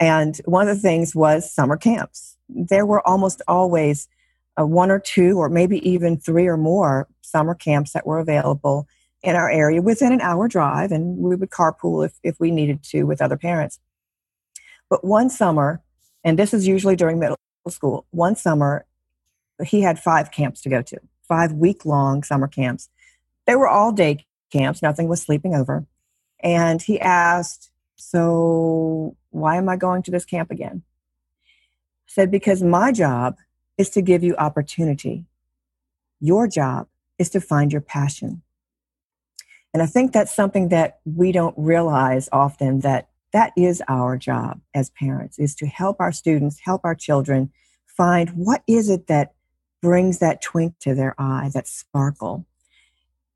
And 0.00 0.36
one 0.44 0.68
of 0.68 0.76
the 0.76 0.82
things 0.82 1.14
was 1.14 1.52
summer 1.52 1.76
camps. 1.76 2.36
There 2.48 2.86
were 2.86 3.06
almost 3.06 3.42
always 3.48 4.08
uh, 4.58 4.64
one 4.66 4.90
or 4.90 4.98
two, 4.98 5.38
or 5.38 5.48
maybe 5.48 5.86
even 5.88 6.16
three 6.16 6.46
or 6.46 6.56
more 6.56 7.08
summer 7.20 7.54
camps 7.54 7.92
that 7.92 8.06
were 8.06 8.18
available 8.18 8.86
in 9.22 9.34
our 9.36 9.50
area 9.50 9.82
within 9.82 10.12
an 10.12 10.20
hour 10.20 10.48
drive, 10.48 10.92
and 10.92 11.18
we 11.18 11.34
would 11.34 11.50
carpool 11.50 12.06
if, 12.06 12.12
if 12.22 12.38
we 12.38 12.50
needed 12.50 12.82
to 12.84 13.04
with 13.04 13.20
other 13.20 13.36
parents. 13.36 13.80
But 14.88 15.04
one 15.04 15.28
summer, 15.28 15.82
and 16.24 16.38
this 16.38 16.54
is 16.54 16.66
usually 16.66 16.96
during 16.96 17.18
middle 17.18 17.36
school, 17.68 18.06
one 18.10 18.36
summer, 18.36 18.86
he 19.64 19.82
had 19.82 19.98
five 19.98 20.30
camps 20.30 20.60
to 20.62 20.68
go 20.68 20.82
to, 20.82 20.98
five 21.26 21.52
week 21.52 21.84
long 21.84 22.22
summer 22.22 22.46
camps. 22.46 22.88
They 23.46 23.56
were 23.56 23.68
all 23.68 23.92
day 23.92 24.24
camps, 24.50 24.82
nothing 24.82 25.08
was 25.08 25.22
sleeping 25.22 25.54
over. 25.54 25.86
And 26.40 26.80
he 26.80 27.00
asked, 27.00 27.70
So, 27.96 29.16
why 29.30 29.56
am 29.56 29.68
I 29.68 29.76
going 29.76 30.02
to 30.04 30.10
this 30.10 30.24
camp 30.24 30.50
again? 30.50 30.82
I 31.44 32.08
said, 32.08 32.30
Because 32.30 32.62
my 32.62 32.92
job 32.92 33.36
is 33.76 33.90
to 33.90 34.02
give 34.02 34.22
you 34.22 34.36
opportunity. 34.36 35.26
Your 36.20 36.48
job 36.48 36.88
is 37.18 37.30
to 37.30 37.40
find 37.40 37.72
your 37.72 37.80
passion. 37.80 38.42
And 39.72 39.82
I 39.82 39.86
think 39.86 40.12
that's 40.12 40.34
something 40.34 40.70
that 40.70 40.98
we 41.04 41.32
don't 41.32 41.54
realize 41.56 42.28
often 42.32 42.80
that 42.80 43.08
that 43.32 43.52
is 43.56 43.82
our 43.88 44.16
job 44.16 44.60
as 44.74 44.90
parents 44.90 45.38
is 45.38 45.54
to 45.56 45.66
help 45.66 45.96
our 46.00 46.12
students, 46.12 46.60
help 46.60 46.80
our 46.84 46.94
children 46.94 47.52
find 47.86 48.30
what 48.30 48.62
is 48.66 48.88
it 48.88 49.06
that 49.08 49.34
brings 49.82 50.18
that 50.18 50.40
twink 50.40 50.78
to 50.80 50.94
their 50.94 51.14
eye, 51.18 51.50
that 51.52 51.68
sparkle. 51.68 52.46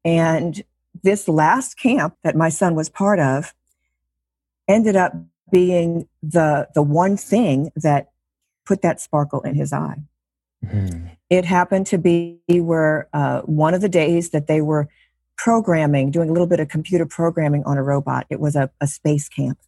And 0.05 0.63
this 1.03 1.29
last 1.29 1.79
camp 1.79 2.17
that 2.23 2.37
my 2.37 2.49
son 2.49 2.75
was 2.75 2.89
part 2.89 3.19
of 3.19 3.55
ended 4.69 4.97
up 4.97 5.13
being 5.51 6.09
the 6.23 6.69
the 6.75 6.83
one 6.83 7.17
thing 7.17 7.71
that 7.77 8.11
put 8.65 8.83
that 8.83 9.01
sparkle 9.01 9.41
in 9.43 9.55
his 9.55 9.73
eye. 9.73 9.99
Mm-hmm. 10.65 11.09
It 11.29 11.45
happened 11.45 11.87
to 11.89 11.99
be 11.99 12.39
where 12.49 13.09
uh, 13.13 13.41
one 13.43 13.75
of 13.75 13.81
the 13.81 13.89
days 13.89 14.31
that 14.31 14.47
they 14.47 14.61
were 14.61 14.89
programming, 15.37 16.11
doing 16.11 16.29
a 16.29 16.33
little 16.33 16.47
bit 16.47 16.61
of 16.61 16.69
computer 16.69 17.07
programming 17.07 17.65
on 17.65 17.77
a 17.77 17.83
robot. 17.83 18.27
It 18.31 18.39
was 18.39 18.55
a, 18.55 18.71
a 18.81 18.87
space 18.87 19.29
camp. 19.29 19.59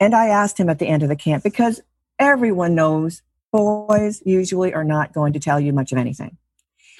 And 0.00 0.14
I 0.14 0.28
asked 0.28 0.58
him 0.58 0.68
at 0.68 0.78
the 0.78 0.86
end 0.86 1.02
of 1.02 1.08
the 1.08 1.16
camp 1.16 1.44
because 1.44 1.80
everyone 2.18 2.74
knows 2.74 3.22
boys 3.52 4.22
usually 4.24 4.74
are 4.74 4.84
not 4.84 5.12
going 5.12 5.32
to 5.32 5.40
tell 5.40 5.60
you 5.60 5.72
much 5.72 5.92
of 5.92 5.98
anything. 5.98 6.36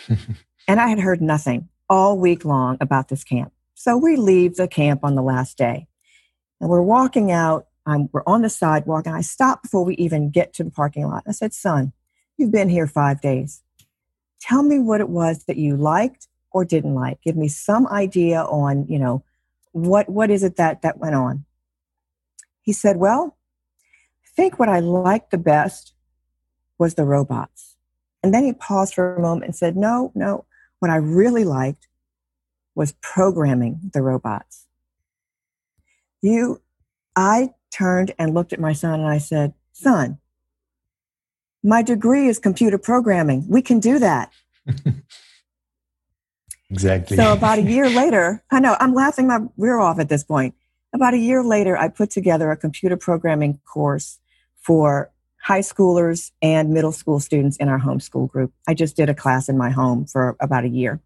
and 0.69 0.81
I 0.81 0.88
had 0.88 1.00
heard 1.00 1.21
nothing 1.21 1.69
all 1.88 2.18
week 2.18 2.45
long 2.45 2.76
about 2.80 3.09
this 3.09 3.25
camp. 3.25 3.52
So 3.75 3.97
we 3.97 4.16
leave 4.16 4.57
the 4.57 4.68
camp 4.68 5.00
on 5.04 5.14
the 5.14 5.23
last 5.23 5.57
day. 5.57 5.87
And 6.61 6.68
we're 6.68 6.83
walking 6.83 7.30
out. 7.30 7.66
I'm, 7.87 8.09
we're 8.12 8.23
on 8.26 8.42
the 8.42 8.50
sidewalk, 8.50 9.07
and 9.07 9.16
I 9.16 9.23
stop 9.23 9.62
before 9.62 9.85
we 9.85 9.95
even 9.95 10.30
get 10.30 10.52
to 10.54 10.64
the 10.64 10.71
parking 10.71 11.07
lot. 11.07 11.23
I 11.26 11.33
said, 11.33 11.54
Son, 11.54 11.92
you've 12.37 12.52
been 12.52 12.68
here 12.68 12.87
five 12.87 13.21
days. 13.23 13.62
Tell 14.40 14.62
me 14.62 14.78
what 14.78 15.00
it 15.00 15.09
was 15.09 15.45
that 15.45 15.57
you 15.57 15.76
liked 15.76 16.28
or 16.50 16.64
didn't 16.64 16.95
like. 16.95 17.23
Give 17.23 17.37
me 17.37 17.49
some 17.49 17.87
idea 17.87 18.42
on, 18.42 18.87
you 18.88 18.99
know, 18.99 19.25
what 19.73 20.09
what 20.09 20.30
is 20.30 20.42
it 20.42 20.57
that 20.57 20.83
that 20.83 20.99
went 20.99 21.14
on. 21.14 21.45
He 22.62 22.73
said, 22.73 22.97
Well, 22.97 23.37
I 24.25 24.28
think 24.37 24.59
what 24.59 24.68
I 24.68 24.80
liked 24.80 25.30
the 25.30 25.38
best 25.38 25.95
was 26.78 26.95
the 26.95 27.04
robots. 27.04 27.76
And 28.23 28.35
then 28.35 28.45
he 28.45 28.52
paused 28.52 28.95
for 28.95 29.14
a 29.14 29.21
moment 29.21 29.47
and 29.47 29.57
said, 29.57 29.76
No, 29.76 30.12
no, 30.14 30.45
what 30.80 30.90
I 30.90 30.97
really 30.97 31.44
liked 31.44 31.88
was 32.75 32.94
programming 33.02 33.90
the 33.92 34.02
robots. 34.02 34.66
You, 36.23 36.62
I 37.16 37.50
turned 37.70 38.14
and 38.18 38.35
looked 38.35 38.52
at 38.52 38.61
my 38.61 38.73
son 38.73 39.00
and 39.00 39.08
I 39.08 39.18
said, 39.18 39.54
Son, 39.73 40.18
my 41.62 41.82
degree 41.82 42.28
is 42.28 42.38
computer 42.38 42.78
programming. 42.78 43.47
We 43.49 43.62
can 43.62 43.80
do 43.80 43.99
that. 43.99 44.32
exactly. 46.70 47.16
So 47.16 47.32
about 47.32 47.58
a 47.58 47.62
year 47.62 47.88
later, 47.88 48.42
I 48.50 48.61
know 48.61 48.76
I'm 48.80 48.94
laughing 48.94 49.26
my 49.26 49.40
rear 49.56 49.78
off 49.78 49.99
at 49.99 50.08
this 50.08 50.25
point. 50.25 50.54
About 50.94 51.14
a 51.14 51.18
year 51.18 51.44
later, 51.44 51.76
I 51.76 51.88
put 51.88 52.11
together 52.11 52.50
a 52.50 52.56
computer 52.56 52.97
programming 52.97 53.61
course 53.70 54.18
for 54.61 55.11
high 55.49 55.61
schoolers 55.61 56.31
and 56.43 56.75
middle 56.75 56.93
school 56.93 57.19
students 57.19 57.57
in 57.57 57.71
our 57.71 57.81
homeschool 57.81 58.28
group. 58.28 58.52
I 58.69 58.75
just 58.75 58.97
did 58.97 59.09
a 59.09 59.14
class 59.14 59.49
in 59.49 59.57
my 59.57 59.71
home 59.71 60.05
for 60.05 60.37
about 60.40 60.64
a 60.64 60.69
year. 60.69 61.00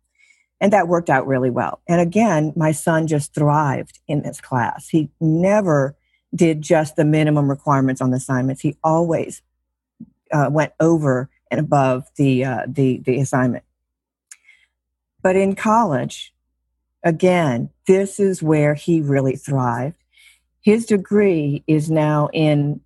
And 0.60 0.72
that 0.72 0.88
worked 0.88 1.08
out 1.08 1.28
really 1.28 1.48
well. 1.48 1.80
And 1.88 2.00
again, 2.00 2.52
my 2.56 2.72
son 2.72 3.06
just 3.06 3.34
thrived 3.34 4.00
in 4.08 4.22
this 4.22 4.40
class. 4.40 4.88
He 4.88 5.10
never 5.20 5.96
did 6.34 6.60
just 6.60 6.96
the 6.96 7.04
minimum 7.04 7.48
requirements 7.48 8.00
on 8.00 8.10
the 8.10 8.16
assignments. 8.16 8.62
He 8.62 8.76
always 8.82 9.42
uh, 10.32 10.48
went 10.50 10.72
over 10.80 11.30
and 11.52 11.60
above 11.60 12.08
the, 12.16 12.44
uh, 12.44 12.62
the, 12.66 12.98
the 12.98 13.20
assignment. 13.20 13.62
But 15.22 15.36
in 15.36 15.54
college, 15.54 16.34
again, 17.04 17.70
this 17.86 18.18
is 18.18 18.42
where 18.42 18.74
he 18.74 19.00
really 19.00 19.36
thrived. 19.36 20.02
His 20.62 20.84
degree 20.84 21.62
is 21.68 21.92
now 21.92 22.28
in 22.32 22.80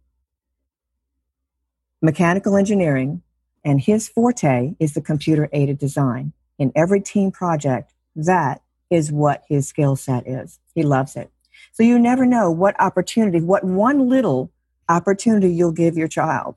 mechanical 2.06 2.56
engineering, 2.56 3.20
and 3.64 3.80
his 3.80 4.08
forte 4.08 4.74
is 4.78 4.94
the 4.94 5.02
computer 5.02 5.50
aided 5.52 5.76
design. 5.76 6.32
In 6.58 6.72
every 6.74 7.00
team 7.00 7.30
project, 7.30 7.92
that 8.14 8.62
is 8.88 9.12
what 9.12 9.42
his 9.48 9.68
skill 9.68 9.96
set 9.96 10.26
is. 10.26 10.58
He 10.74 10.82
loves 10.82 11.16
it. 11.16 11.30
So 11.72 11.82
you 11.82 11.98
never 11.98 12.24
know 12.24 12.50
what 12.50 12.80
opportunity, 12.80 13.40
what 13.40 13.64
one 13.64 14.08
little 14.08 14.52
opportunity 14.88 15.52
you'll 15.52 15.72
give 15.72 15.96
your 15.96 16.08
child 16.08 16.54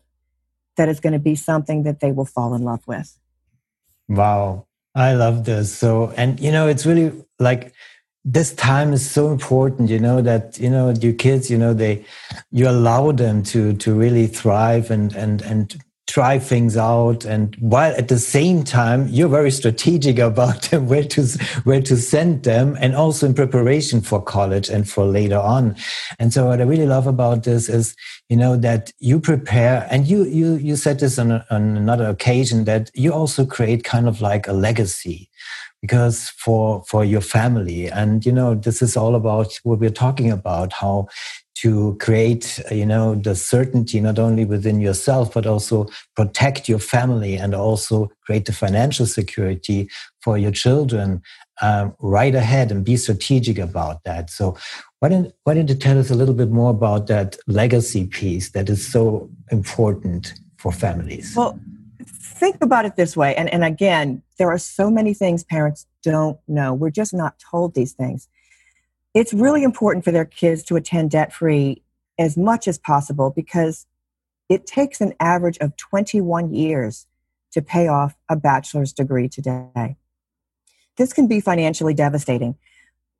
that 0.77 0.87
is 0.87 0.99
going 0.99 1.13
to 1.13 1.19
be 1.19 1.35
something 1.35 1.83
that 1.83 1.99
they 1.99 2.11
will 2.11 2.25
fall 2.25 2.53
in 2.53 2.63
love 2.63 2.85
with. 2.87 3.17
Wow. 4.07 4.67
I 4.95 5.13
love 5.13 5.45
this. 5.45 5.75
So, 5.75 6.13
and 6.15 6.39
you 6.39 6.51
know, 6.51 6.67
it's 6.67 6.85
really 6.85 7.11
like 7.39 7.73
this 8.25 8.53
time 8.53 8.93
is 8.93 9.09
so 9.09 9.31
important, 9.31 9.89
you 9.89 9.99
know, 9.99 10.21
that, 10.21 10.59
you 10.59 10.69
know, 10.69 10.91
your 10.91 11.13
kids, 11.13 11.49
you 11.49 11.57
know, 11.57 11.73
they, 11.73 12.05
you 12.51 12.67
allow 12.67 13.11
them 13.11 13.43
to, 13.43 13.73
to 13.73 13.93
really 13.93 14.27
thrive 14.27 14.91
and, 14.91 15.15
and, 15.15 15.41
and 15.41 15.81
try 16.09 16.39
things 16.39 16.75
out. 16.75 17.23
And 17.23 17.55
while 17.59 17.93
at 17.95 18.07
the 18.07 18.17
same 18.17 18.63
time 18.63 19.07
you're 19.09 19.29
very 19.29 19.51
strategic 19.51 20.17
about 20.29 20.63
them 20.63 20.87
where 20.87 21.03
to 21.03 21.23
where 21.63 21.81
to 21.81 21.95
send 21.95 22.43
them 22.43 22.77
and 22.79 22.95
also 22.95 23.27
in 23.27 23.33
preparation 23.35 24.01
for 24.01 24.21
college 24.21 24.69
and 24.69 24.89
for 24.89 25.05
later 25.05 25.37
on. 25.37 25.75
And 26.17 26.33
so 26.33 26.47
what 26.47 26.61
i 26.61 26.63
really 26.63 26.87
love 26.87 27.05
about 27.07 27.43
this 27.43 27.69
is 27.69 27.95
you 28.27 28.37
know 28.37 28.57
that 28.57 28.91
you 28.99 29.19
prepare 29.19 29.87
and 29.91 30.07
you 30.07 30.23
you 30.23 30.55
you 30.55 30.75
said 30.75 30.99
this 30.99 31.19
on, 31.19 31.31
on 31.31 31.77
another 31.77 32.09
occasion 32.09 32.65
that 32.65 32.89
you 32.95 33.13
also 33.13 33.45
create 33.45 33.83
kind 33.83 34.07
of 34.07 34.19
like 34.21 34.47
a 34.47 34.53
legacy 34.53 35.29
because 35.81 36.29
for 36.29 36.83
for 36.87 37.05
your 37.05 37.21
family. 37.21 37.87
And 37.87 38.25
you 38.25 38.31
know 38.31 38.55
this 38.55 38.81
is 38.81 38.97
all 38.97 39.15
about 39.15 39.59
what 39.63 39.79
we're 39.79 39.89
talking 39.89 40.31
about 40.31 40.73
how 40.73 41.07
to 41.55 41.97
create 41.99 42.59
you 42.71 42.85
know 42.85 43.15
the 43.15 43.35
certainty 43.35 43.99
not 43.99 44.17
only 44.17 44.45
within 44.45 44.79
yourself 44.79 45.33
but 45.33 45.45
also 45.45 45.87
protect 46.15 46.69
your 46.69 46.79
family 46.79 47.35
and 47.35 47.53
also 47.53 48.09
create 48.25 48.45
the 48.45 48.53
financial 48.53 49.05
security 49.05 49.89
for 50.21 50.37
your 50.37 50.51
children 50.51 51.21
um, 51.61 51.93
right 51.99 52.35
ahead 52.35 52.71
and 52.71 52.85
be 52.85 52.95
strategic 52.95 53.57
about 53.57 54.03
that. 54.05 54.29
So 54.29 54.57
why 54.99 55.09
don't, 55.09 55.33
why 55.43 55.53
don't 55.53 55.69
you 55.69 55.75
tell 55.75 55.99
us 55.99 56.09
a 56.09 56.15
little 56.15 56.33
bit 56.33 56.49
more 56.49 56.71
about 56.71 57.07
that 57.07 57.37
legacy 57.47 58.07
piece 58.07 58.51
that 58.51 58.69
is 58.69 58.85
so 58.89 59.29
important 59.51 60.33
for 60.57 60.71
families? 60.71 61.33
Well 61.35 61.59
think 62.39 62.57
about 62.61 62.85
it 62.85 62.95
this 62.95 63.17
way 63.17 63.35
and, 63.35 63.49
and 63.49 63.63
again 63.63 64.21
there 64.37 64.49
are 64.49 64.57
so 64.57 64.89
many 64.89 65.13
things 65.13 65.43
parents 65.43 65.85
don't 66.01 66.39
know 66.47 66.73
we're 66.73 66.89
just 66.89 67.13
not 67.13 67.37
told 67.39 67.73
these 67.73 67.93
things 67.93 68.27
it's 69.13 69.33
really 69.33 69.63
important 69.63 70.05
for 70.05 70.11
their 70.11 70.25
kids 70.25 70.63
to 70.63 70.75
attend 70.75 71.11
debt 71.11 71.33
free 71.33 71.81
as 72.17 72.37
much 72.37 72.67
as 72.67 72.77
possible 72.77 73.31
because 73.31 73.87
it 74.49 74.65
takes 74.65 75.01
an 75.01 75.13
average 75.19 75.57
of 75.59 75.75
21 75.77 76.53
years 76.53 77.07
to 77.51 77.61
pay 77.61 77.87
off 77.87 78.15
a 78.27 78.35
bachelor's 78.35 78.93
degree 78.93 79.27
today. 79.27 79.95
This 80.97 81.13
can 81.13 81.27
be 81.27 81.39
financially 81.39 81.93
devastating, 81.93 82.55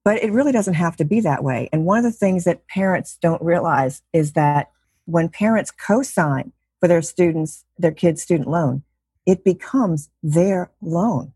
but 0.03 0.21
it 0.21 0.31
really 0.31 0.51
doesn't 0.51 0.73
have 0.75 0.95
to 0.97 1.05
be 1.05 1.21
that 1.21 1.43
way. 1.43 1.69
And 1.71 1.85
one 1.85 1.97
of 1.97 2.03
the 2.03 2.11
things 2.11 2.43
that 2.43 2.67
parents 2.67 3.17
don't 3.21 3.41
realize 3.41 4.01
is 4.13 4.33
that 4.33 4.71
when 5.05 5.29
parents 5.29 5.71
co 5.71 6.03
sign 6.03 6.51
for 6.79 6.87
their 6.87 7.01
students, 7.01 7.65
their 7.77 7.91
kids' 7.91 8.21
student 8.21 8.49
loan, 8.49 8.83
it 9.29 9.43
becomes 9.43 10.09
their 10.23 10.71
loan. 10.81 11.33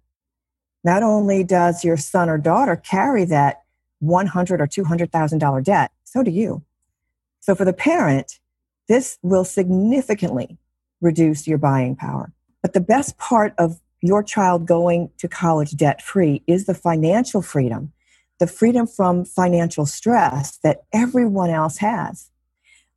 Not 0.84 1.04
only 1.04 1.44
does 1.44 1.84
your 1.84 1.96
son 1.96 2.28
or 2.28 2.40
daughter 2.40 2.76
carry 2.76 3.24
that 3.26 3.62
100 4.00 4.60
or 4.60 4.66
$200,000 4.66 5.64
debt, 5.64 5.92
so 6.04 6.24
do 6.24 6.32
you. 6.32 6.64
So 7.40 7.54
for 7.54 7.66
the 7.66 7.72
parent, 7.72 8.40
this 8.88 9.20
will 9.22 9.46
significantly 9.46 10.58
reduce 11.02 11.48
your 11.48 11.60
buying 11.60 11.96
power. 11.96 12.34
But 12.64 12.74
the 12.74 12.82
best 12.82 13.20
part 13.20 13.54
of 13.60 13.80
your 14.02 14.24
child 14.24 14.66
going 14.66 15.12
to 15.20 15.28
college 15.28 15.78
debt 15.78 16.02
free 16.02 16.42
is 16.48 16.66
the 16.66 16.74
financial 16.74 17.44
freedom, 17.44 17.94
the 18.40 18.48
freedom 18.48 18.88
from 18.88 19.24
financial 19.24 19.86
stress 19.86 20.58
that 20.64 20.84
everyone 20.92 21.52
else 21.52 21.78
has. 21.78 22.32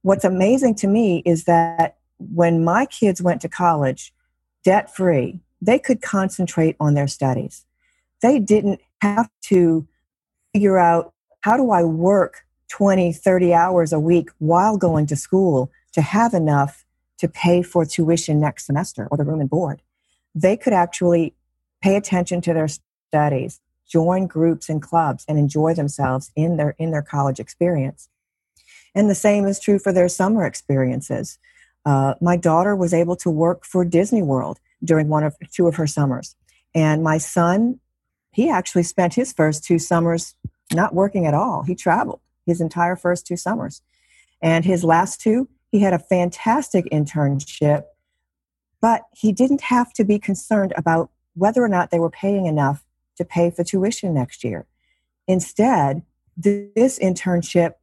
What's 0.00 0.24
amazing 0.24 0.76
to 0.76 0.86
me 0.86 1.22
is 1.26 1.44
that 1.44 1.98
when 2.18 2.64
my 2.64 2.86
kids 2.86 3.20
went 3.20 3.42
to 3.42 3.48
college 3.48 4.14
debt 4.66 4.92
free, 4.92 5.38
they 5.62 5.78
could 5.78 6.02
concentrate 6.02 6.74
on 6.80 6.94
their 6.94 7.06
studies. 7.06 7.64
They 8.20 8.40
didn't 8.40 8.80
have 9.00 9.30
to 9.42 9.86
figure 10.52 10.76
out 10.76 11.12
how 11.42 11.56
do 11.56 11.70
I 11.70 11.84
work 11.84 12.44
20, 12.70 13.12
30 13.12 13.54
hours 13.54 13.92
a 13.92 14.00
week 14.00 14.28
while 14.38 14.76
going 14.76 15.06
to 15.06 15.14
school 15.14 15.70
to 15.92 16.02
have 16.02 16.34
enough 16.34 16.84
to 17.18 17.28
pay 17.28 17.62
for 17.62 17.84
tuition 17.84 18.40
next 18.40 18.66
semester 18.66 19.06
or 19.08 19.16
the 19.16 19.24
room 19.24 19.40
and 19.40 19.48
board. 19.48 19.82
They 20.34 20.56
could 20.56 20.72
actually 20.72 21.34
pay 21.80 21.94
attention 21.94 22.40
to 22.40 22.52
their 22.52 22.68
studies, 23.08 23.60
join 23.88 24.26
groups 24.26 24.68
and 24.68 24.82
clubs, 24.82 25.24
and 25.28 25.38
enjoy 25.38 25.74
themselves 25.74 26.32
in 26.34 26.56
their, 26.56 26.74
in 26.76 26.90
their 26.90 27.02
college 27.02 27.38
experience. 27.38 28.08
And 28.96 29.08
the 29.08 29.14
same 29.14 29.46
is 29.46 29.60
true 29.60 29.78
for 29.78 29.92
their 29.92 30.08
summer 30.08 30.44
experiences. 30.44 31.38
Uh, 31.86 32.14
my 32.20 32.36
daughter 32.36 32.76
was 32.76 32.92
able 32.92 33.16
to 33.16 33.30
work 33.30 33.64
for 33.64 33.84
Disney 33.84 34.22
World 34.22 34.58
during 34.84 35.08
one 35.08 35.24
of 35.24 35.34
two 35.50 35.66
of 35.66 35.76
her 35.76 35.86
summers. 35.86 36.36
And 36.74 37.02
my 37.02 37.16
son 37.16 37.80
he 38.36 38.50
actually 38.50 38.82
spent 38.82 39.14
his 39.14 39.32
first 39.32 39.64
two 39.64 39.78
summers 39.78 40.34
not 40.70 40.94
working 40.94 41.24
at 41.24 41.32
all. 41.32 41.62
He 41.62 41.74
traveled 41.74 42.20
his 42.44 42.60
entire 42.60 42.94
first 42.94 43.26
two 43.26 43.38
summers. 43.38 43.80
And 44.42 44.62
his 44.62 44.84
last 44.84 45.22
two, 45.22 45.48
he 45.72 45.78
had 45.80 45.94
a 45.94 45.98
fantastic 45.98 46.84
internship, 46.92 47.84
but 48.82 49.04
he 49.14 49.32
didn't 49.32 49.62
have 49.62 49.90
to 49.94 50.04
be 50.04 50.18
concerned 50.18 50.74
about 50.76 51.10
whether 51.32 51.62
or 51.62 51.68
not 51.68 51.90
they 51.90 51.98
were 51.98 52.10
paying 52.10 52.44
enough 52.44 52.84
to 53.16 53.24
pay 53.24 53.50
for 53.50 53.64
tuition 53.64 54.12
next 54.12 54.44
year. 54.44 54.66
Instead, 55.26 56.02
this 56.36 56.98
internship 56.98 57.76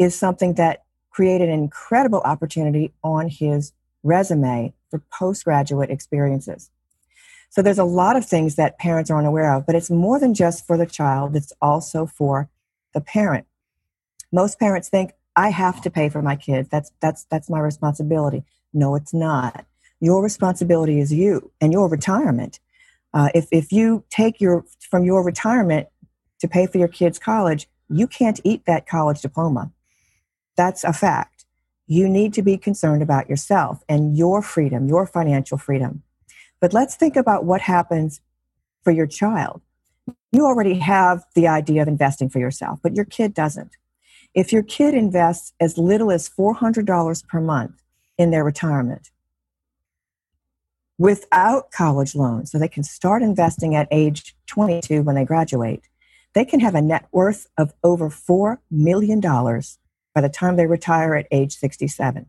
is 0.00 0.18
something 0.18 0.54
that 0.54 0.81
created 1.12 1.48
an 1.48 1.60
incredible 1.60 2.20
opportunity 2.20 2.92
on 3.04 3.28
his 3.28 3.72
resume 4.02 4.72
for 4.90 5.00
postgraduate 5.10 5.90
experiences. 5.90 6.70
So 7.50 7.60
there's 7.60 7.78
a 7.78 7.84
lot 7.84 8.16
of 8.16 8.24
things 8.24 8.56
that 8.56 8.78
parents 8.78 9.10
are 9.10 9.18
unaware 9.18 9.54
of, 9.54 9.66
but 9.66 9.74
it's 9.74 9.90
more 9.90 10.18
than 10.18 10.32
just 10.32 10.66
for 10.66 10.78
the 10.78 10.86
child, 10.86 11.36
it's 11.36 11.52
also 11.60 12.06
for 12.06 12.48
the 12.94 13.00
parent. 13.00 13.46
Most 14.32 14.58
parents 14.58 14.88
think, 14.88 15.12
I 15.36 15.50
have 15.50 15.80
to 15.82 15.90
pay 15.90 16.08
for 16.08 16.22
my 16.22 16.36
kids. 16.36 16.68
That's 16.68 16.92
that's 17.00 17.24
that's 17.24 17.48
my 17.48 17.58
responsibility. 17.58 18.44
No, 18.74 18.94
it's 18.94 19.14
not. 19.14 19.64
Your 20.00 20.22
responsibility 20.22 21.00
is 21.00 21.12
you 21.12 21.50
and 21.60 21.72
your 21.72 21.88
retirement. 21.88 22.60
Uh, 23.14 23.28
if 23.34 23.48
if 23.50 23.72
you 23.72 24.04
take 24.10 24.40
your 24.40 24.64
from 24.90 25.04
your 25.04 25.22
retirement 25.24 25.88
to 26.40 26.48
pay 26.48 26.66
for 26.66 26.78
your 26.78 26.88
kids' 26.88 27.18
college, 27.18 27.66
you 27.88 28.06
can't 28.06 28.40
eat 28.44 28.64
that 28.66 28.86
college 28.86 29.22
diploma. 29.22 29.70
That's 30.56 30.84
a 30.84 30.92
fact. 30.92 31.44
You 31.86 32.08
need 32.08 32.32
to 32.34 32.42
be 32.42 32.56
concerned 32.56 33.02
about 33.02 33.28
yourself 33.28 33.82
and 33.88 34.16
your 34.16 34.42
freedom, 34.42 34.88
your 34.88 35.06
financial 35.06 35.58
freedom. 35.58 36.02
But 36.60 36.72
let's 36.72 36.94
think 36.94 37.16
about 37.16 37.44
what 37.44 37.62
happens 37.62 38.20
for 38.82 38.92
your 38.92 39.06
child. 39.06 39.62
You 40.30 40.46
already 40.46 40.78
have 40.78 41.24
the 41.34 41.48
idea 41.48 41.82
of 41.82 41.88
investing 41.88 42.28
for 42.30 42.38
yourself, 42.38 42.80
but 42.82 42.94
your 42.94 43.04
kid 43.04 43.34
doesn't. 43.34 43.76
If 44.34 44.52
your 44.52 44.62
kid 44.62 44.94
invests 44.94 45.52
as 45.60 45.76
little 45.76 46.10
as 46.10 46.28
$400 46.28 47.26
per 47.26 47.40
month 47.40 47.82
in 48.16 48.30
their 48.30 48.44
retirement 48.44 49.10
without 50.98 51.70
college 51.70 52.14
loans, 52.14 52.50
so 52.50 52.58
they 52.58 52.68
can 52.68 52.84
start 52.84 53.22
investing 53.22 53.74
at 53.74 53.88
age 53.90 54.34
22 54.46 55.02
when 55.02 55.16
they 55.16 55.24
graduate, 55.24 55.82
they 56.34 56.44
can 56.44 56.60
have 56.60 56.74
a 56.74 56.80
net 56.80 57.06
worth 57.12 57.46
of 57.58 57.74
over 57.82 58.08
$4 58.08 58.58
million 58.70 59.20
by 60.14 60.20
the 60.20 60.28
time 60.28 60.56
they 60.56 60.66
retire 60.66 61.14
at 61.14 61.26
age 61.30 61.56
67. 61.56 62.26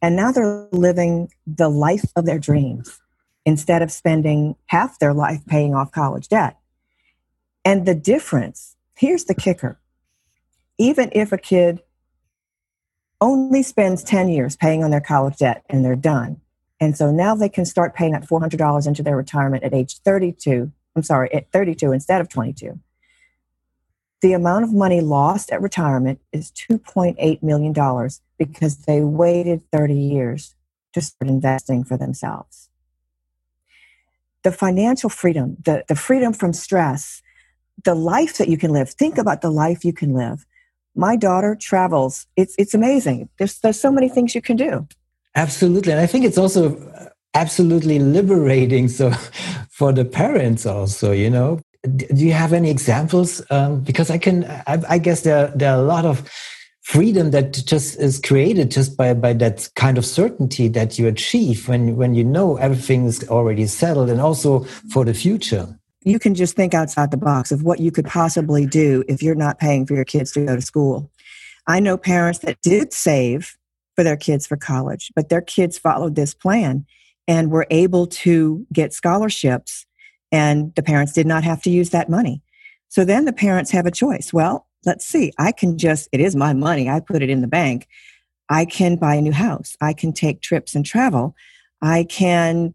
And 0.00 0.16
now 0.16 0.32
they're 0.32 0.68
living 0.72 1.30
the 1.46 1.68
life 1.68 2.10
of 2.16 2.26
their 2.26 2.38
dreams 2.38 3.00
instead 3.44 3.82
of 3.82 3.92
spending 3.92 4.56
half 4.66 4.98
their 4.98 5.14
life 5.14 5.44
paying 5.46 5.74
off 5.74 5.92
college 5.92 6.28
debt. 6.28 6.58
And 7.64 7.86
the 7.86 7.94
difference 7.94 8.76
here's 8.96 9.24
the 9.24 9.34
kicker 9.34 9.78
even 10.78 11.10
if 11.12 11.32
a 11.32 11.38
kid 11.38 11.80
only 13.20 13.62
spends 13.62 14.02
10 14.02 14.28
years 14.28 14.56
paying 14.56 14.82
on 14.82 14.90
their 14.90 15.00
college 15.00 15.36
debt 15.36 15.64
and 15.68 15.84
they're 15.84 15.94
done. 15.94 16.40
And 16.80 16.96
so 16.96 17.12
now 17.12 17.36
they 17.36 17.48
can 17.48 17.64
start 17.64 17.94
paying 17.94 18.12
that 18.12 18.26
$400 18.26 18.86
into 18.86 19.02
their 19.02 19.16
retirement 19.16 19.62
at 19.62 19.72
age 19.72 19.98
32. 19.98 20.72
I'm 20.96 21.02
sorry, 21.04 21.32
at 21.32 21.52
32 21.52 21.92
instead 21.92 22.20
of 22.20 22.28
22. 22.28 22.78
The 24.22 24.32
amount 24.32 24.64
of 24.64 24.72
money 24.72 25.00
lost 25.00 25.50
at 25.50 25.60
retirement 25.60 26.20
is 26.32 26.52
$2.8 26.52 27.42
million 27.42 28.08
because 28.38 28.76
they 28.84 29.00
waited 29.00 29.62
30 29.70 29.94
years 29.94 30.54
to 30.94 31.00
start 31.00 31.28
investing 31.28 31.84
for 31.84 31.96
themselves. 31.96 32.68
The 34.44 34.52
financial 34.52 35.10
freedom, 35.10 35.56
the, 35.64 35.84
the 35.88 35.96
freedom 35.96 36.32
from 36.32 36.52
stress, 36.52 37.22
the 37.84 37.94
life 37.94 38.38
that 38.38 38.48
you 38.48 38.56
can 38.56 38.72
live. 38.72 38.90
Think 38.90 39.18
about 39.18 39.40
the 39.40 39.50
life 39.50 39.84
you 39.84 39.92
can 39.92 40.14
live 40.14 40.46
my 40.94 41.16
daughter 41.16 41.54
travels. 41.54 42.26
It's 42.36 42.54
it's 42.58 42.74
amazing. 42.74 43.28
There's 43.38 43.58
there's 43.60 43.80
so 43.80 43.90
many 43.90 44.08
things 44.08 44.34
you 44.34 44.42
can 44.42 44.56
do. 44.56 44.86
Absolutely, 45.34 45.92
and 45.92 46.00
I 46.00 46.06
think 46.06 46.24
it's 46.24 46.38
also 46.38 46.76
uh, 46.76 47.08
absolutely 47.34 47.98
liberating. 47.98 48.88
So 48.88 49.10
for 49.70 49.92
the 49.92 50.04
parents 50.04 50.66
also, 50.66 51.12
you 51.12 51.30
know, 51.30 51.60
do 51.82 52.06
you 52.14 52.32
have 52.32 52.52
any 52.52 52.70
examples? 52.70 53.42
Um, 53.50 53.80
because 53.80 54.10
I 54.10 54.18
can, 54.18 54.44
I, 54.44 54.82
I 54.88 54.98
guess 54.98 55.22
there 55.22 55.52
there 55.54 55.72
are 55.72 55.78
a 55.78 55.86
lot 55.86 56.04
of 56.04 56.30
freedom 56.82 57.30
that 57.30 57.52
just 57.52 57.98
is 57.98 58.20
created 58.20 58.70
just 58.70 58.96
by 58.96 59.14
by 59.14 59.32
that 59.34 59.68
kind 59.76 59.98
of 59.98 60.04
certainty 60.04 60.68
that 60.68 60.98
you 60.98 61.08
achieve 61.08 61.68
when 61.68 61.96
when 61.96 62.14
you 62.14 62.24
know 62.24 62.56
everything 62.56 63.06
is 63.06 63.28
already 63.28 63.66
settled, 63.66 64.10
and 64.10 64.20
also 64.20 64.60
for 64.92 65.04
the 65.04 65.14
future 65.14 65.78
you 66.04 66.18
can 66.18 66.34
just 66.34 66.56
think 66.56 66.74
outside 66.74 67.10
the 67.10 67.16
box 67.16 67.52
of 67.52 67.62
what 67.62 67.80
you 67.80 67.90
could 67.90 68.06
possibly 68.06 68.66
do 68.66 69.04
if 69.08 69.22
you're 69.22 69.34
not 69.34 69.58
paying 69.58 69.86
for 69.86 69.94
your 69.94 70.04
kids 70.04 70.32
to 70.32 70.44
go 70.44 70.56
to 70.56 70.62
school. 70.62 71.10
I 71.66 71.80
know 71.80 71.96
parents 71.96 72.40
that 72.40 72.60
did 72.62 72.92
save 72.92 73.56
for 73.94 74.02
their 74.02 74.16
kids 74.16 74.46
for 74.46 74.56
college, 74.56 75.12
but 75.14 75.28
their 75.28 75.40
kids 75.40 75.78
followed 75.78 76.16
this 76.16 76.34
plan 76.34 76.86
and 77.28 77.50
were 77.50 77.66
able 77.70 78.06
to 78.08 78.66
get 78.72 78.92
scholarships, 78.92 79.86
and 80.32 80.74
the 80.74 80.82
parents 80.82 81.12
did 81.12 81.26
not 81.26 81.44
have 81.44 81.62
to 81.62 81.70
use 81.70 81.90
that 81.90 82.08
money. 82.08 82.42
So 82.88 83.04
then 83.04 83.26
the 83.26 83.32
parents 83.32 83.70
have 83.70 83.86
a 83.86 83.90
choice. 83.90 84.32
Well, 84.32 84.66
let's 84.84 85.06
see, 85.06 85.32
I 85.38 85.52
can 85.52 85.78
just, 85.78 86.08
it 86.10 86.20
is 86.20 86.34
my 86.34 86.52
money, 86.52 86.88
I 86.88 87.00
put 87.00 87.22
it 87.22 87.30
in 87.30 87.42
the 87.42 87.46
bank. 87.46 87.86
I 88.48 88.64
can 88.64 88.96
buy 88.96 89.14
a 89.14 89.22
new 89.22 89.32
house, 89.32 89.76
I 89.80 89.92
can 89.92 90.12
take 90.12 90.40
trips 90.40 90.74
and 90.74 90.84
travel, 90.84 91.34
I 91.80 92.04
can 92.04 92.74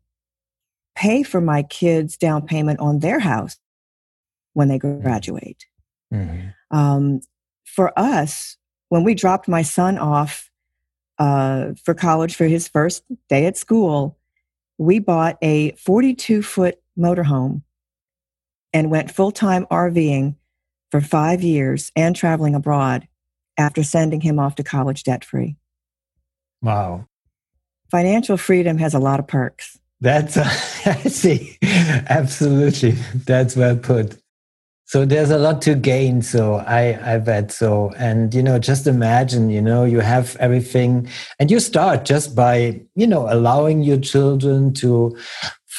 pay 0.96 1.22
for 1.24 1.42
my 1.42 1.64
kids' 1.64 2.18
down 2.18 2.48
payment 2.48 2.80
on 2.80 3.00
their 3.00 3.20
house 3.20 3.58
when 4.54 4.70
they 4.70 4.80
graduate. 4.80 5.66
Mm-hmm. 6.12 6.76
Um, 6.76 7.22
for 7.64 7.98
us, 8.00 8.58
when 8.90 9.04
we 9.04 9.14
dropped 9.14 9.48
my 9.48 9.62
son 9.62 9.98
off 9.98 10.50
uh, 11.20 11.74
for 11.84 11.94
college 11.94 12.36
for 12.36 12.46
his 12.46 12.68
first 12.68 13.04
day 13.30 13.46
at 13.46 13.58
school, 13.58 14.18
we 14.80 15.00
bought 15.00 15.38
a 15.42 15.72
42 15.74 16.42
foot 16.42 16.80
motorhome 16.98 17.62
and 18.74 18.92
went 18.92 19.12
full 19.12 19.32
time 19.32 19.66
RVing 19.72 20.36
for 20.92 21.02
five 21.02 21.42
years 21.42 21.92
and 21.96 22.16
traveling 22.16 22.56
abroad 22.56 23.08
after 23.58 23.84
sending 23.84 24.22
him 24.22 24.40
off 24.40 24.56
to 24.56 24.64
college 24.64 25.04
debt 25.04 25.26
free. 25.26 25.56
Wow. 26.62 27.08
Financial 27.92 28.38
freedom 28.38 28.78
has 28.78 28.94
a 28.94 29.00
lot 29.00 29.20
of 29.20 29.28
perks. 29.28 29.80
That's, 30.00 30.38
uh, 30.38 30.44
I 30.86 31.10
see. 31.10 31.58
Absolutely. 31.64 32.92
That's 33.26 33.56
well 33.56 33.78
put. 33.78 34.18
So 34.86 35.04
there's 35.04 35.32
a 35.32 35.38
lot 35.38 35.62
to 35.64 35.76
gain. 35.76 36.22
So 36.22 36.56
I, 36.56 37.16
I 37.16 37.18
bet 37.18 37.52
so. 37.52 37.92
And, 37.98 38.34
you 38.34 38.42
know, 38.42 38.58
just 38.58 38.88
imagine, 38.88 39.50
you 39.50 39.62
know, 39.62 39.84
you 39.84 40.00
have 40.00 40.38
everything 40.40 41.10
and 41.40 41.52
you 41.52 41.60
start 41.60 42.06
just 42.06 42.36
by, 42.36 42.82
you 42.96 43.06
know, 43.06 43.28
allowing 43.30 43.84
your 43.84 44.00
children 44.00 44.74
to 44.76 45.18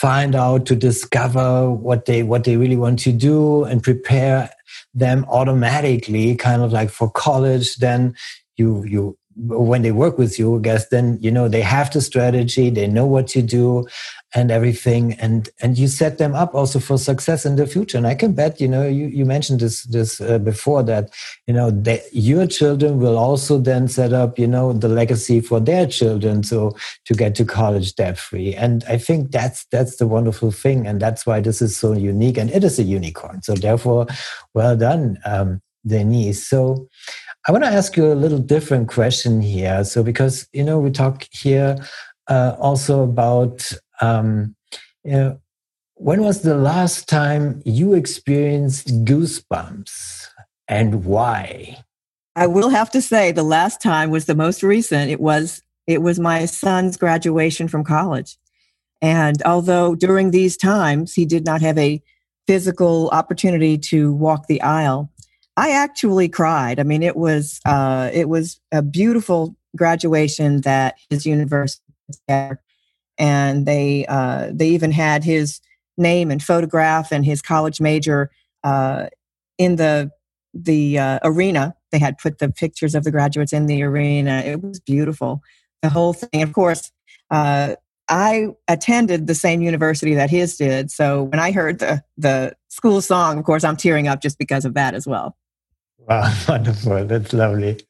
find 0.00 0.34
out, 0.34 0.66
to 0.66 0.76
discover 0.76 1.70
what 1.70 2.06
they, 2.06 2.22
what 2.22 2.44
they 2.44 2.56
really 2.56 2.76
want 2.76 2.98
to 3.00 3.12
do 3.12 3.64
and 3.64 3.82
prepare 3.82 4.50
them 4.94 5.24
automatically 5.28 6.36
kind 6.36 6.62
of 6.62 6.72
like 6.72 6.90
for 6.90 7.10
college. 7.10 7.76
Then 7.76 8.14
you, 8.56 8.84
you 8.84 9.18
when 9.38 9.82
they 9.82 9.92
work 9.92 10.18
with 10.18 10.38
you, 10.38 10.56
I 10.56 10.60
guess 10.60 10.88
then 10.88 11.18
you 11.20 11.30
know 11.30 11.48
they 11.48 11.60
have 11.62 11.92
the 11.92 12.00
strategy, 12.00 12.70
they 12.70 12.86
know 12.86 13.06
what 13.06 13.28
to 13.28 13.42
do, 13.42 13.86
and 14.34 14.50
everything, 14.50 15.14
and 15.14 15.48
and 15.60 15.78
you 15.78 15.88
set 15.88 16.18
them 16.18 16.34
up 16.34 16.54
also 16.54 16.78
for 16.78 16.98
success 16.98 17.46
in 17.46 17.56
the 17.56 17.66
future. 17.66 17.96
And 17.96 18.06
I 18.06 18.14
can 18.14 18.32
bet, 18.32 18.60
you 18.60 18.68
know, 18.68 18.86
you 18.86 19.06
you 19.06 19.24
mentioned 19.24 19.60
this 19.60 19.84
this 19.84 20.20
uh, 20.20 20.38
before 20.38 20.82
that, 20.84 21.10
you 21.46 21.54
know, 21.54 21.70
that 21.70 22.02
your 22.12 22.46
children 22.46 22.98
will 22.98 23.16
also 23.16 23.58
then 23.58 23.88
set 23.88 24.12
up, 24.12 24.38
you 24.38 24.46
know, 24.46 24.72
the 24.72 24.88
legacy 24.88 25.40
for 25.40 25.60
their 25.60 25.86
children, 25.86 26.42
so 26.42 26.76
to 27.06 27.14
get 27.14 27.34
to 27.36 27.44
college 27.44 27.94
debt 27.94 28.18
free. 28.18 28.54
And 28.54 28.84
I 28.88 28.98
think 28.98 29.30
that's 29.30 29.64
that's 29.70 29.96
the 29.96 30.06
wonderful 30.06 30.50
thing, 30.50 30.86
and 30.86 31.00
that's 31.00 31.24
why 31.24 31.40
this 31.40 31.62
is 31.62 31.76
so 31.76 31.92
unique, 31.92 32.38
and 32.38 32.50
it 32.50 32.64
is 32.64 32.78
a 32.78 32.82
unicorn. 32.82 33.42
So 33.42 33.54
therefore, 33.54 34.06
well 34.52 34.76
done, 34.76 35.18
um, 35.24 35.62
Denise. 35.86 36.46
So. 36.46 36.88
I 37.48 37.50
want 37.50 37.64
to 37.64 37.70
ask 37.70 37.96
you 37.96 38.12
a 38.12 38.14
little 38.14 38.38
different 38.38 38.88
question 38.88 39.40
here. 39.40 39.82
So, 39.82 40.02
because 40.02 40.46
you 40.52 40.62
know, 40.62 40.78
we 40.78 40.90
talk 40.90 41.26
here 41.32 41.78
uh, 42.26 42.54
also 42.58 43.02
about 43.02 43.72
um, 44.02 44.54
you 45.02 45.12
know, 45.12 45.40
when 45.94 46.22
was 46.22 46.42
the 46.42 46.54
last 46.54 47.08
time 47.08 47.62
you 47.64 47.94
experienced 47.94 49.02
goosebumps 49.06 50.28
and 50.68 51.06
why? 51.06 51.78
I 52.36 52.46
will 52.46 52.68
have 52.68 52.90
to 52.90 53.00
say 53.00 53.32
the 53.32 53.42
last 53.42 53.80
time 53.80 54.10
was 54.10 54.26
the 54.26 54.34
most 54.34 54.62
recent. 54.62 55.10
It 55.10 55.18
was 55.18 55.62
it 55.86 56.02
was 56.02 56.20
my 56.20 56.44
son's 56.44 56.98
graduation 56.98 57.66
from 57.66 57.82
college. 57.82 58.36
And 59.00 59.42
although 59.44 59.94
during 59.94 60.32
these 60.32 60.58
times 60.58 61.14
he 61.14 61.24
did 61.24 61.46
not 61.46 61.62
have 61.62 61.78
a 61.78 62.02
physical 62.46 63.08
opportunity 63.08 63.78
to 63.78 64.12
walk 64.12 64.48
the 64.48 64.60
aisle, 64.60 65.10
I 65.58 65.70
actually 65.70 66.28
cried. 66.28 66.78
I 66.78 66.84
mean, 66.84 67.02
it 67.02 67.16
was 67.16 67.60
uh, 67.66 68.10
it 68.12 68.28
was 68.28 68.60
a 68.70 68.80
beautiful 68.80 69.56
graduation 69.74 70.60
that 70.60 70.94
his 71.10 71.26
university 71.26 71.82
had, 72.28 72.58
and 73.18 73.66
they 73.66 74.06
uh, 74.06 74.52
they 74.52 74.68
even 74.68 74.92
had 74.92 75.24
his 75.24 75.60
name 75.96 76.30
and 76.30 76.40
photograph 76.40 77.10
and 77.10 77.24
his 77.24 77.42
college 77.42 77.80
major 77.80 78.30
uh, 78.62 79.06
in 79.58 79.74
the 79.74 80.12
the 80.54 80.96
uh, 80.96 81.18
arena. 81.24 81.74
They 81.90 81.98
had 81.98 82.18
put 82.18 82.38
the 82.38 82.50
pictures 82.50 82.94
of 82.94 83.02
the 83.02 83.10
graduates 83.10 83.52
in 83.52 83.66
the 83.66 83.82
arena. 83.82 84.42
It 84.46 84.62
was 84.62 84.78
beautiful. 84.78 85.42
The 85.82 85.88
whole 85.88 86.12
thing, 86.12 86.40
of 86.42 86.52
course. 86.52 86.92
Uh, 87.32 87.74
I 88.08 88.50
attended 88.68 89.26
the 89.26 89.34
same 89.34 89.60
university 89.60 90.14
that 90.14 90.30
his 90.30 90.56
did, 90.56 90.92
so 90.92 91.24
when 91.24 91.40
I 91.40 91.50
heard 91.50 91.80
the 91.80 92.04
the 92.16 92.54
school 92.68 93.02
song, 93.02 93.38
of 93.38 93.44
course, 93.44 93.64
I'm 93.64 93.76
tearing 93.76 94.06
up 94.06 94.22
just 94.22 94.38
because 94.38 94.64
of 94.64 94.74
that 94.74 94.94
as 94.94 95.04
well. 95.04 95.36
Wow, 96.08 96.32
wonderful. 96.48 97.04
That's 97.04 97.32
lovely. 97.32 97.80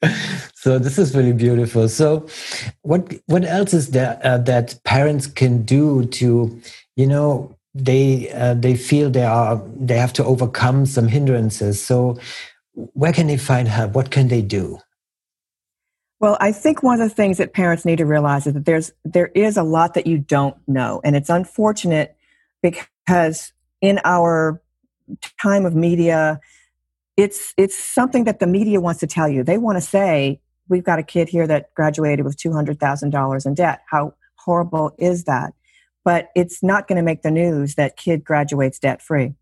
So 0.54 0.78
this 0.78 0.98
is 0.98 1.14
really 1.14 1.32
beautiful. 1.32 1.88
So 1.88 2.26
what 2.82 3.14
what 3.26 3.44
else 3.44 3.72
is 3.72 3.90
there 3.90 4.18
uh, 4.24 4.38
that 4.38 4.78
parents 4.84 5.26
can 5.26 5.62
do 5.62 6.06
to, 6.06 6.60
you 6.96 7.06
know, 7.06 7.56
they 7.74 8.30
uh, 8.32 8.54
they 8.54 8.76
feel 8.76 9.08
they 9.08 9.24
are 9.24 9.62
they 9.76 9.96
have 9.96 10.12
to 10.14 10.24
overcome 10.24 10.84
some 10.84 11.06
hindrances. 11.06 11.82
So 11.82 12.18
where 12.74 13.12
can 13.12 13.28
they 13.28 13.36
find 13.36 13.68
help? 13.68 13.92
What 13.92 14.10
can 14.10 14.28
they 14.28 14.42
do? 14.42 14.78
Well, 16.20 16.36
I 16.40 16.50
think 16.50 16.82
one 16.82 17.00
of 17.00 17.08
the 17.08 17.14
things 17.14 17.38
that 17.38 17.52
parents 17.52 17.84
need 17.84 17.98
to 17.98 18.06
realize 18.06 18.48
is 18.48 18.54
that 18.54 18.64
there's 18.64 18.90
there 19.04 19.28
is 19.28 19.56
a 19.56 19.62
lot 19.62 19.94
that 19.94 20.08
you 20.08 20.18
don't 20.18 20.56
know, 20.66 21.00
and 21.04 21.14
it's 21.14 21.30
unfortunate 21.30 22.16
because 22.62 23.52
in 23.80 24.00
our 24.04 24.60
time 25.40 25.64
of 25.64 25.76
media 25.76 26.40
it's 27.18 27.52
it's 27.56 27.76
something 27.76 28.24
that 28.24 28.38
the 28.38 28.46
media 28.46 28.80
wants 28.80 29.00
to 29.00 29.06
tell 29.08 29.28
you. 29.28 29.42
They 29.42 29.58
want 29.58 29.76
to 29.76 29.82
say, 29.82 30.40
"We've 30.68 30.84
got 30.84 31.00
a 31.00 31.02
kid 31.02 31.28
here 31.28 31.48
that 31.48 31.74
graduated 31.74 32.24
with 32.24 32.36
two 32.36 32.52
hundred 32.52 32.78
thousand 32.78 33.10
dollars 33.10 33.44
in 33.44 33.54
debt." 33.54 33.80
How 33.90 34.14
horrible 34.36 34.94
is 34.98 35.24
that? 35.24 35.52
But 36.04 36.28
it's 36.36 36.62
not 36.62 36.86
going 36.86 36.96
to 36.96 37.02
make 37.02 37.22
the 37.22 37.32
news 37.32 37.74
that 37.74 37.96
kid 37.96 38.24
graduates 38.24 38.78
debt 38.78 39.02
free. 39.02 39.34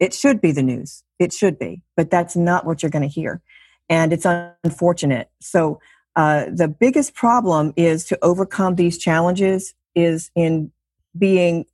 It 0.00 0.14
should 0.14 0.40
be 0.40 0.50
the 0.50 0.62
news. 0.62 1.04
It 1.18 1.34
should 1.34 1.58
be, 1.58 1.82
but 1.96 2.10
that's 2.10 2.34
not 2.34 2.64
what 2.64 2.82
you're 2.82 2.90
going 2.90 3.02
to 3.02 3.14
hear, 3.14 3.42
and 3.90 4.10
it's 4.10 4.26
unfortunate. 4.64 5.28
So 5.42 5.80
uh, 6.16 6.46
the 6.50 6.68
biggest 6.68 7.14
problem 7.14 7.74
is 7.76 8.06
to 8.06 8.18
overcome 8.22 8.76
these 8.76 8.96
challenges 8.96 9.74
is 9.94 10.30
in 10.34 10.72
being 11.16 11.66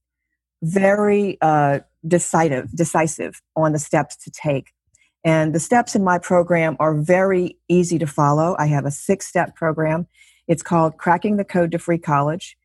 very 0.62 1.38
uh, 1.40 1.80
decisive, 2.07 2.71
decisive 2.73 3.40
on 3.57 3.73
the 3.73 3.79
steps 3.79 4.17
to 4.17 4.31
take. 4.31 4.73
And 5.25 5.55
the 5.55 5.61
steps 5.61 5.95
in 5.95 6.05
my 6.05 6.19
program 6.19 6.77
are 6.79 6.95
very 6.95 7.59
easy 7.69 7.99
to 7.99 8.07
follow. 8.07 8.55
I 8.59 8.67
have 8.67 8.85
a 8.85 8.90
six 8.90 9.27
step 9.27 9.57
program. 9.57 10.07
It's 10.47 10.62
called 10.62 10.99
Cracking 10.99 11.37
the 11.37 11.45
Code 11.45 11.73
to 11.73 11.79
Free 11.79 11.99
College. 11.99 12.57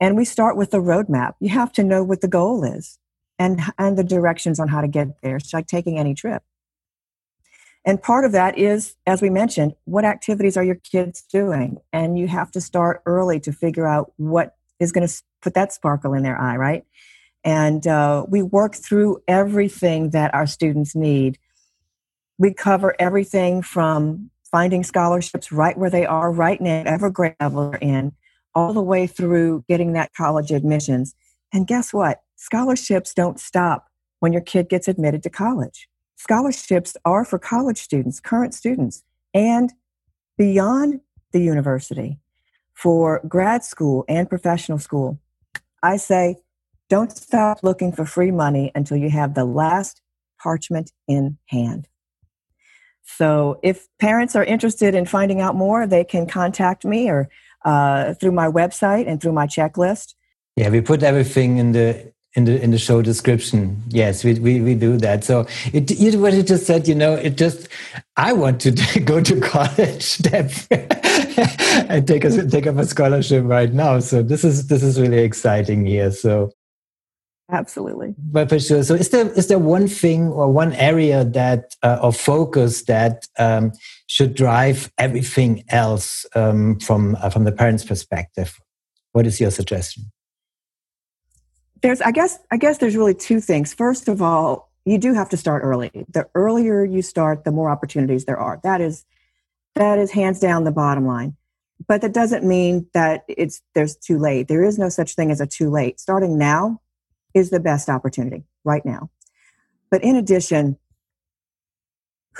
And 0.00 0.16
we 0.16 0.24
start 0.24 0.56
with 0.56 0.70
the 0.70 0.78
roadmap. 0.78 1.34
You 1.40 1.50
have 1.50 1.72
to 1.72 1.84
know 1.84 2.02
what 2.02 2.22
the 2.22 2.28
goal 2.28 2.64
is 2.64 2.98
and, 3.38 3.60
and 3.78 3.98
the 3.98 4.04
directions 4.04 4.58
on 4.58 4.68
how 4.68 4.80
to 4.80 4.88
get 4.88 5.08
there. 5.22 5.36
It's 5.36 5.52
like 5.52 5.66
taking 5.66 5.98
any 5.98 6.14
trip. 6.14 6.42
And 7.84 8.02
part 8.02 8.24
of 8.24 8.32
that 8.32 8.58
is, 8.58 8.96
as 9.06 9.22
we 9.22 9.30
mentioned, 9.30 9.74
what 9.84 10.04
activities 10.04 10.56
are 10.56 10.64
your 10.64 10.74
kids 10.74 11.22
doing? 11.22 11.78
And 11.92 12.18
you 12.18 12.26
have 12.26 12.50
to 12.52 12.60
start 12.60 13.00
early 13.06 13.38
to 13.40 13.52
figure 13.52 13.86
out 13.86 14.12
what 14.16 14.56
is 14.80 14.90
going 14.90 15.06
to 15.06 15.14
put 15.40 15.54
that 15.54 15.72
sparkle 15.72 16.12
in 16.12 16.24
their 16.24 16.38
eye, 16.38 16.56
right? 16.56 16.84
And 17.46 17.86
uh, 17.86 18.26
we 18.28 18.42
work 18.42 18.74
through 18.74 19.22
everything 19.28 20.10
that 20.10 20.34
our 20.34 20.48
students 20.48 20.96
need. 20.96 21.38
We 22.38 22.52
cover 22.52 22.96
everything 22.98 23.62
from 23.62 24.30
finding 24.50 24.82
scholarships 24.82 25.52
right 25.52 25.78
where 25.78 25.88
they 25.88 26.04
are 26.04 26.32
right 26.32 26.60
now, 26.60 26.78
whatever 26.78 27.08
grade 27.08 27.36
level 27.38 27.70
they're 27.70 27.78
in, 27.78 28.12
all 28.52 28.72
the 28.72 28.82
way 28.82 29.06
through 29.06 29.64
getting 29.68 29.92
that 29.92 30.12
college 30.12 30.50
admissions. 30.50 31.14
And 31.52 31.68
guess 31.68 31.94
what? 31.94 32.20
Scholarships 32.34 33.14
don't 33.14 33.38
stop 33.38 33.86
when 34.18 34.32
your 34.32 34.42
kid 34.42 34.68
gets 34.68 34.88
admitted 34.88 35.22
to 35.22 35.30
college. 35.30 35.88
Scholarships 36.16 36.96
are 37.04 37.24
for 37.24 37.38
college 37.38 37.78
students, 37.78 38.18
current 38.18 38.54
students, 38.54 39.04
and 39.32 39.72
beyond 40.36 41.00
the 41.30 41.40
university 41.40 42.18
for 42.74 43.20
grad 43.28 43.62
school 43.62 44.04
and 44.08 44.28
professional 44.28 44.78
school. 44.78 45.20
I 45.82 45.96
say, 45.96 46.38
don't 46.88 47.16
stop 47.16 47.62
looking 47.62 47.92
for 47.92 48.04
free 48.04 48.30
money 48.30 48.70
until 48.74 48.96
you 48.96 49.10
have 49.10 49.34
the 49.34 49.44
last 49.44 50.00
parchment 50.42 50.92
in 51.08 51.38
hand. 51.46 51.88
So, 53.04 53.60
if 53.62 53.86
parents 54.00 54.34
are 54.34 54.44
interested 54.44 54.94
in 54.94 55.06
finding 55.06 55.40
out 55.40 55.54
more, 55.54 55.86
they 55.86 56.04
can 56.04 56.26
contact 56.26 56.84
me 56.84 57.08
or 57.08 57.28
uh, 57.64 58.14
through 58.14 58.32
my 58.32 58.48
website 58.48 59.08
and 59.08 59.20
through 59.20 59.32
my 59.32 59.46
checklist. 59.46 60.14
Yeah, 60.56 60.70
we 60.70 60.80
put 60.80 61.02
everything 61.02 61.58
in 61.58 61.72
the 61.72 62.12
in 62.34 62.44
the 62.44 62.62
in 62.62 62.70
the 62.70 62.78
show 62.78 63.02
description. 63.02 63.82
Yes, 63.88 64.24
we 64.24 64.34
we, 64.34 64.60
we 64.60 64.74
do 64.74 64.96
that. 64.98 65.24
So 65.24 65.46
it 65.72 65.90
you, 65.90 66.18
what 66.20 66.34
it 66.34 66.46
just 66.46 66.66
said, 66.66 66.86
you 66.88 66.94
know, 66.94 67.14
it 67.14 67.36
just 67.36 67.68
I 68.16 68.32
want 68.32 68.60
to 68.62 68.70
go 69.04 69.20
to 69.20 69.40
college 69.40 70.18
and 71.90 72.06
take 72.06 72.24
a 72.24 72.48
take 72.48 72.66
up 72.66 72.76
a 72.76 72.86
scholarship 72.86 73.44
right 73.44 73.72
now. 73.72 74.00
So 74.00 74.22
this 74.22 74.44
is 74.44 74.66
this 74.66 74.82
is 74.82 75.00
really 75.00 75.18
exciting 75.18 75.86
here. 75.86 76.10
So 76.10 76.52
absolutely. 77.50 78.14
But 78.18 78.48
for 78.48 78.58
sure. 78.58 78.82
So 78.82 78.94
is 78.94 79.10
there 79.10 79.30
is 79.32 79.48
there 79.48 79.58
one 79.58 79.88
thing 79.88 80.28
or 80.28 80.50
one 80.50 80.72
area 80.74 81.24
that 81.24 81.74
uh, 81.82 81.98
of 82.02 82.16
focus 82.16 82.84
that 82.84 83.26
um, 83.38 83.72
should 84.06 84.34
drive 84.34 84.90
everything 84.98 85.64
else 85.68 86.26
um, 86.34 86.78
from 86.80 87.16
uh, 87.20 87.30
from 87.30 87.44
the 87.44 87.52
parents 87.52 87.84
perspective? 87.84 88.58
What 89.12 89.26
is 89.26 89.40
your 89.40 89.50
suggestion? 89.50 90.10
There's 91.82 92.00
i 92.00 92.10
guess 92.10 92.38
i 92.50 92.56
guess 92.56 92.78
there's 92.78 92.96
really 92.96 93.14
two 93.14 93.40
things. 93.40 93.74
First 93.74 94.08
of 94.08 94.22
all 94.22 94.70
you 94.86 94.98
do 94.98 95.12
have 95.14 95.28
to 95.30 95.36
start 95.36 95.62
early. 95.64 95.90
The 96.08 96.28
earlier 96.34 96.84
you 96.84 97.02
start 97.02 97.44
the 97.44 97.50
more 97.50 97.68
opportunities 97.68 98.24
there 98.24 98.38
are. 98.38 98.60
That 98.62 98.80
is 98.80 99.04
that 99.74 99.98
is 99.98 100.12
hands 100.12 100.40
down 100.40 100.64
the 100.64 100.72
bottom 100.72 101.06
line. 101.06 101.36
But 101.86 102.00
that 102.00 102.14
doesn't 102.14 102.44
mean 102.44 102.86
that 102.94 103.24
it's 103.28 103.60
there's 103.74 103.96
too 103.96 104.18
late. 104.18 104.48
There 104.48 104.64
is 104.64 104.78
no 104.78 104.88
such 104.88 105.14
thing 105.14 105.30
as 105.30 105.40
a 105.40 105.46
too 105.46 105.70
late. 105.70 106.00
Starting 106.00 106.38
now 106.38 106.80
is 107.36 107.50
the 107.50 107.60
best 107.60 107.90
opportunity 107.90 108.44
right 108.64 108.84
now. 108.86 109.10
But 109.90 110.02
in 110.02 110.16
addition, 110.16 110.78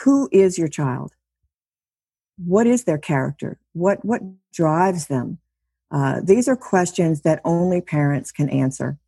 who 0.04 0.28
is 0.32 0.56
your 0.56 0.68
child? 0.68 1.12
What 2.38 2.66
is 2.66 2.85
their 2.85 2.98
character? 2.98 3.59
What, 3.74 4.02
what 4.06 4.22
drives 4.54 5.09
them? 5.09 5.38
Uh, 5.90 6.20
these 6.24 6.48
are 6.48 6.56
questions 6.56 7.20
that 7.20 7.42
only 7.44 7.82
parents 7.82 8.32
can 8.32 8.48
answer. 8.48 8.98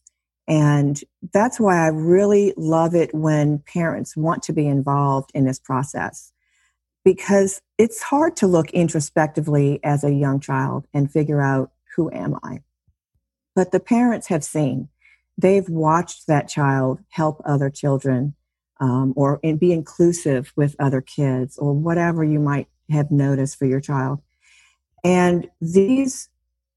And 0.47 1.01
that's 1.33 1.59
why 1.59 1.83
I 1.83 1.89
really 1.89 2.53
love 2.57 2.95
it 2.95 3.15
when 3.15 3.61
parents 3.61 4.15
want 4.15 4.43
to 4.45 4.53
be 4.53 4.67
involved 4.67 5.31
in 5.35 5.47
this 5.47 5.59
process 5.59 6.33
because 7.03 7.63
it's 7.79 8.03
hard 8.03 8.37
to 8.37 8.47
look 8.47 8.71
introspectively 8.73 9.81
as 9.83 10.05
a 10.05 10.13
young 10.13 10.41
child 10.41 10.87
and 10.93 11.11
figure 11.11 11.41
out 11.41 11.71
who 11.97 12.11
am 12.11 12.39
I. 12.43 12.61
But 13.55 13.73
the 13.73 13.81
parents 13.81 14.27
have 14.27 14.45
seen 14.45 14.91
they've 15.39 15.69
watched 15.69 16.27
that 16.27 16.49
child 16.49 16.99
help 17.11 17.41
other 17.47 17.71
children 17.71 18.35
um, 18.81 19.15
or 19.17 19.41
and 19.43 19.59
be 19.59 19.73
inclusive 19.73 20.53
with 20.57 20.77
other 20.79 21.01
kids 21.01 21.57
or 21.57 21.73
whatever 21.73 22.25
you 22.25 22.41
might 22.41 22.69
have 22.91 23.11
noticed 23.11 23.59
for 23.59 23.65
your 23.67 23.81
child. 23.81 24.21
And 25.05 25.49
these 25.61 26.29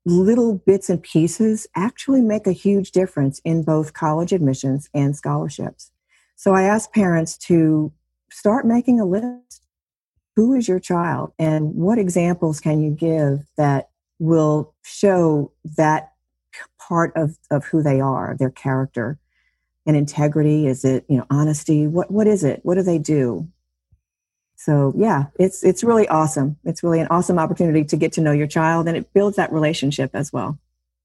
little 0.06 0.56
bits 0.56 0.90
and 0.90 1.02
pieces 1.02 1.68
actually 1.76 2.22
make 2.22 2.48
a 2.48 2.52
huge 2.52 2.92
difference 2.92 3.40
in 3.44 3.64
both 3.64 3.94
college 3.94 4.32
admissions 4.32 4.90
and 4.94 5.16
scholarships. 5.16 5.92
So 6.36 6.54
I 6.54 6.64
ask 6.64 6.92
parents 6.92 7.38
to 7.40 7.92
start 8.32 8.66
making 8.66 9.00
a 9.00 9.06
list. 9.06 9.66
Who 10.36 10.54
is 10.54 10.68
your 10.68 10.80
child 10.80 11.34
and 11.38 11.76
what 11.76 11.98
examples 11.98 12.62
can 12.62 12.82
you 12.82 12.92
give 12.92 13.46
that 13.58 13.90
will 14.18 14.74
show 14.82 15.52
that 15.78 16.11
part 16.80 17.14
of, 17.16 17.38
of 17.50 17.66
who 17.66 17.82
they 17.82 18.00
are, 18.00 18.36
their 18.38 18.50
character 18.50 19.18
and 19.86 19.96
integrity? 19.96 20.68
Is 20.68 20.84
it, 20.86 21.06
you 21.10 21.18
know, 21.18 21.26
honesty? 21.30 21.88
What 21.88 22.12
what 22.12 22.28
is 22.28 22.44
it? 22.44 22.60
What 22.64 22.76
do 22.76 22.84
they 22.84 22.98
do? 22.98 23.48
So 24.56 24.94
yeah, 24.96 25.26
it's 25.40 25.64
it's 25.64 25.84
really 25.84 26.08
awesome. 26.08 26.58
It's 26.64 26.84
really 26.84 27.00
an 27.00 27.08
awesome 27.10 27.40
opportunity 27.40 27.84
to 27.86 27.98
get 27.98 28.14
to 28.14 28.22
know 28.22 28.32
your 28.32 28.48
child 28.48 28.88
and 28.88 28.96
it 28.96 29.12
builds 29.14 29.38
that 29.38 29.52
relationship 29.52 30.12
as 30.14 30.32
well. 30.32 30.60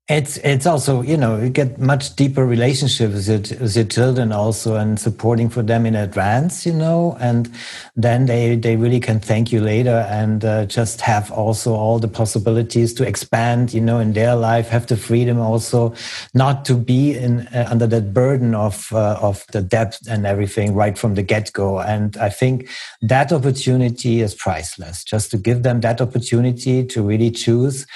It's 0.09 0.37
it's 0.37 0.67
also 0.67 1.03
you 1.03 1.17
know 1.17 1.37
you 1.37 1.49
get 1.49 1.81
much 1.81 2.15
deeper 2.15 2.47
relationships 2.47 3.13
with 3.13 3.51
your, 3.51 3.59
with 3.61 3.75
your 3.75 3.85
children 3.87 4.31
also 4.31 4.77
and 4.77 5.01
supporting 5.01 5.49
for 5.49 5.65
them 5.65 5.85
in 5.85 5.97
advance 5.97 6.65
you 6.65 6.73
know 6.73 7.17
and 7.19 7.51
then 7.97 8.27
they 8.27 8.55
they 8.55 8.77
really 8.77 9.01
can 9.01 9.19
thank 9.19 9.51
you 9.51 9.61
later 9.61 10.07
and 10.09 10.45
uh, 10.45 10.65
just 10.67 11.01
have 11.01 11.33
also 11.33 11.75
all 11.75 11.99
the 11.99 12.07
possibilities 12.07 12.95
to 12.95 13.05
expand 13.05 13.75
you 13.75 13.81
know 13.81 13.99
in 13.99 14.13
their 14.13 14.37
life 14.37 14.69
have 14.69 14.87
the 14.87 14.97
freedom 14.97 15.41
also 15.41 15.93
not 16.35 16.65
to 16.67 16.75
be 16.77 17.19
in 17.19 17.41
uh, 17.49 17.67
under 17.69 17.89
that 17.89 18.15
burden 18.15 18.55
of 18.55 18.87
uh, 18.93 19.19
of 19.21 19.45
the 19.51 19.61
debt 19.61 19.99
and 20.09 20.25
everything 20.25 20.73
right 20.73 20.97
from 20.97 21.17
the 21.17 21.23
get 21.23 21.53
go 21.53 21.81
and 21.81 22.17
I 22.19 22.29
think 22.29 22.69
that 23.03 23.33
opportunity 23.33 24.21
is 24.21 24.35
priceless. 24.35 25.03
Just 25.03 25.31
to 25.33 25.37
give 25.37 25.65
them 25.65 25.81
that 25.81 26.01
opportunity 26.01 26.85
to 26.87 27.03
really 27.03 27.31
choose 27.31 27.87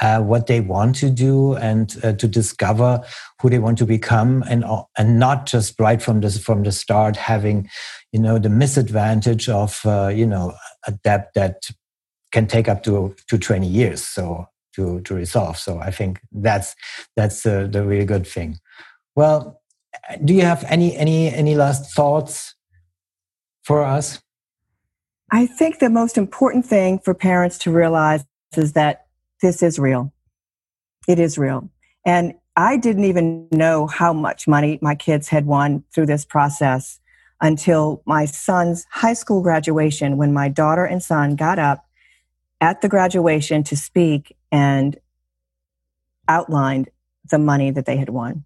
uh, 0.00 0.20
what 0.20 0.46
they 0.46 0.60
want 0.60 0.96
to 0.96 1.10
do 1.10 1.54
and 1.56 1.96
uh, 2.02 2.12
to 2.14 2.26
discover 2.26 3.02
who 3.40 3.50
they 3.50 3.58
want 3.58 3.78
to 3.78 3.86
become 3.86 4.42
and 4.48 4.64
uh, 4.64 4.82
and 4.96 5.18
not 5.18 5.46
just 5.46 5.78
right 5.78 6.00
from 6.00 6.20
this 6.20 6.38
from 6.38 6.62
the 6.62 6.72
start 6.72 7.16
having 7.16 7.68
you 8.12 8.20
know 8.20 8.38
the 8.38 8.48
misadvantage 8.48 9.48
of 9.48 9.80
uh, 9.84 10.08
you 10.08 10.26
know 10.26 10.54
a 10.86 10.92
debt 11.04 11.30
that 11.34 11.68
can 12.32 12.46
take 12.46 12.68
up 12.68 12.82
to 12.82 13.14
to 13.28 13.38
20 13.38 13.66
years 13.66 14.02
so 14.02 14.46
to 14.74 15.00
to 15.02 15.14
resolve. 15.14 15.58
So 15.58 15.78
i 15.80 15.90
think 15.90 16.20
that's 16.32 16.74
that's 17.16 17.42
the, 17.42 17.68
the 17.70 17.84
really 17.84 18.06
good 18.06 18.26
thing. 18.26 18.58
Well 19.14 19.60
do 20.24 20.34
you 20.34 20.42
have 20.42 20.64
any 20.64 20.96
any 20.96 21.28
any 21.28 21.54
last 21.54 21.92
thoughts 21.92 22.54
for 23.64 23.82
us? 23.82 24.20
I 25.32 25.46
think 25.46 25.78
the 25.78 25.90
most 25.90 26.18
important 26.18 26.66
thing 26.66 26.98
for 26.98 27.14
parents 27.14 27.58
to 27.58 27.70
realize 27.70 28.24
is 28.56 28.72
that 28.72 28.99
this 29.42 29.62
is 29.62 29.78
real. 29.78 30.12
It 31.08 31.18
is 31.18 31.38
real. 31.38 31.70
And 32.04 32.34
I 32.56 32.76
didn't 32.76 33.04
even 33.04 33.48
know 33.50 33.86
how 33.86 34.12
much 34.12 34.46
money 34.46 34.78
my 34.82 34.94
kids 34.94 35.28
had 35.28 35.46
won 35.46 35.84
through 35.94 36.06
this 36.06 36.24
process 36.24 37.00
until 37.40 38.02
my 38.04 38.26
son's 38.26 38.86
high 38.90 39.14
school 39.14 39.40
graduation 39.40 40.16
when 40.16 40.32
my 40.32 40.48
daughter 40.48 40.84
and 40.84 41.02
son 41.02 41.36
got 41.36 41.58
up 41.58 41.86
at 42.60 42.82
the 42.82 42.88
graduation 42.88 43.62
to 43.64 43.76
speak 43.76 44.36
and 44.52 44.98
outlined 46.28 46.90
the 47.30 47.38
money 47.38 47.70
that 47.70 47.86
they 47.86 47.96
had 47.96 48.10
won. 48.10 48.44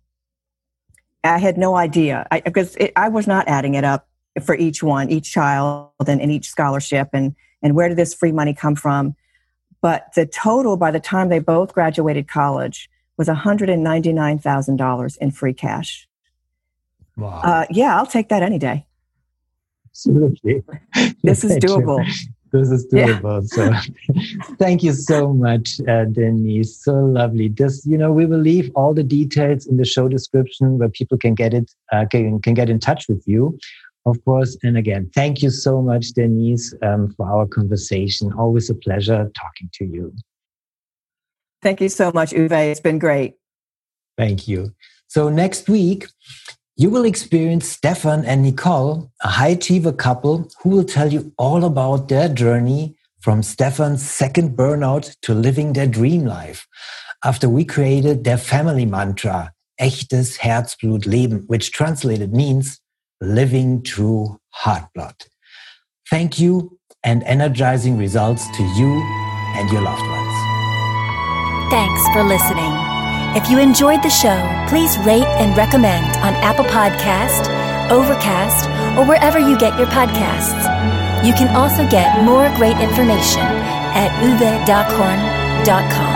I 1.25 1.39
had 1.39 1.57
no 1.57 1.75
idea 1.75 2.27
I, 2.31 2.41
because 2.41 2.77
it, 2.77 2.93
I 2.97 3.09
was 3.09 3.27
not 3.27 3.49
adding 3.49 3.75
it 3.75 3.85
up 3.85 4.09
for 4.45 4.55
each 4.55 4.83
one, 4.83 5.11
each 5.11 5.33
child, 5.33 5.91
and, 6.07 6.21
and 6.21 6.31
each 6.31 6.49
scholarship, 6.49 7.09
and 7.13 7.35
and 7.63 7.75
where 7.75 7.89
did 7.89 7.97
this 7.97 8.13
free 8.13 8.33
money 8.33 8.53
come 8.53 8.75
from? 8.75 9.17
But 9.85 10.15
the 10.15 10.25
total 10.25 10.79
by 10.79 10.91
the 10.91 10.99
time 10.99 11.29
they 11.29 11.41
both 11.41 11.75
graduated 11.75 12.27
college 12.27 12.89
was 13.19 13.29
$199,000 13.29 15.19
in 15.19 15.31
free 15.31 15.53
cash. 15.53 16.09
Wow. 17.19 17.43
Uh, 17.45 17.67
yeah, 17.69 17.95
I'll 17.95 18.07
take 18.07 18.31
that 18.31 18.43
any 18.43 18.59
day. 18.59 18.87
Absolutely. 19.91 20.63
This 21.23 21.45
is 21.45 21.59
doable. 21.59 22.03
This 22.51 22.71
is 22.71 22.87
doable. 22.87 23.47
Yeah. 23.59 23.83
So 23.83 24.55
thank 24.59 24.83
you 24.83 24.93
so 24.93 25.35
much, 25.35 25.81
uh, 25.87 26.07
Denise. 26.07 26.83
So 26.83 26.95
lovely. 27.05 27.51
Just, 27.51 27.85
you 27.85 27.99
know, 27.99 28.11
we 28.11 28.25
will 28.25 28.41
leave 28.41 28.71
all 28.75 28.95
the 28.95 29.03
details 29.03 29.67
in 29.67 29.77
the 29.77 29.85
show 29.85 30.09
description 30.09 30.79
where 30.79 30.89
people 30.89 31.19
can 31.19 31.35
get 31.35 31.53
it, 31.53 31.71
uh, 31.93 32.07
can, 32.11 32.41
can 32.41 32.55
get 32.55 32.71
in 32.71 32.81
touch 32.81 33.07
with 33.07 33.23
you 33.27 33.59
of 34.07 34.23
course. 34.25 34.57
And 34.63 34.77
again, 34.77 35.11
thank 35.15 35.43
you 35.43 35.51
so 35.51 35.83
much, 35.83 36.09
Denise, 36.09 36.75
um, 36.83 37.13
for 37.17 37.27
our 37.27 37.47
conversation. 37.47 38.33
Always 38.33 38.71
a 38.71 38.75
pleasure 38.75 39.31
talking 39.35 39.71
to 39.75 39.85
you. 39.85 40.15
Thank 41.63 41.81
you 41.81 41.89
so 41.89 42.13
much, 42.13 42.33
Uwe. 42.33 42.71
It's 42.71 42.81
been 42.81 42.99
great. 42.99 43.35
Thank 44.19 44.47
you. 44.47 44.75
So 45.09 45.29
next 45.29 45.69
week, 45.69 46.07
You 46.77 46.91
will 46.91 47.05
experience 47.05 47.69
Stefan 47.69 48.25
and 48.25 48.43
Nicole, 48.43 49.13
a 49.23 49.29
high 49.29 49.51
achiever 49.51 49.93
couple 49.93 50.51
who 50.61 50.71
will 50.71 50.83
tell 50.83 51.13
you 51.13 51.33
all 51.39 51.65
about 51.65 52.09
their 52.09 52.29
journey 52.29 52.97
from 53.21 53.45
Stefan's 53.45 54.03
second 54.03 54.57
burnout 54.57 55.15
to 55.23 55.35
living 55.35 55.73
their 55.73 55.87
dream 55.87 56.25
life. 56.25 56.67
After 57.25 57.49
we 57.49 57.65
created 57.65 58.25
their 58.25 58.39
family 58.39 58.87
mantra, 58.87 59.53
echtes 59.81 60.39
Herzblut 60.39 61.07
leben, 61.07 61.45
which 61.47 61.71
translated 61.71 62.33
means 62.35 62.81
living 63.21 63.83
true 63.83 64.39
heart 64.51 64.85
blood. 64.95 65.17
Thank 66.11 66.39
you 66.39 66.79
and 67.03 67.23
energizing 67.25 67.99
results 67.99 68.47
to 68.57 68.63
you 68.63 69.03
and 69.57 69.71
your 69.71 69.83
loved 69.83 70.03
ones. 70.03 70.35
Thanks 71.71 72.03
for 72.13 72.23
listening. 72.23 72.73
If 73.37 73.51
you 73.51 73.59
enjoyed 73.59 74.03
the 74.03 74.11
show, 74.11 74.39
please 74.69 74.97
rate 74.99 75.27
and 75.43 75.57
recommend 75.57 76.07
on 76.19 76.35
Apple 76.35 76.65
Podcast, 76.67 77.51
Overcast, 77.91 78.69
or 78.97 79.05
wherever 79.07 79.39
you 79.39 79.59
get 79.59 79.77
your 79.79 79.89
podcasts. 79.89 80.63
You 81.27 81.33
can 81.33 81.55
also 81.57 81.89
get 81.89 82.23
more 82.23 82.49
great 82.57 82.79
information 82.79 83.43
at 83.43 84.11
uvedockhorn.com. 84.23 86.14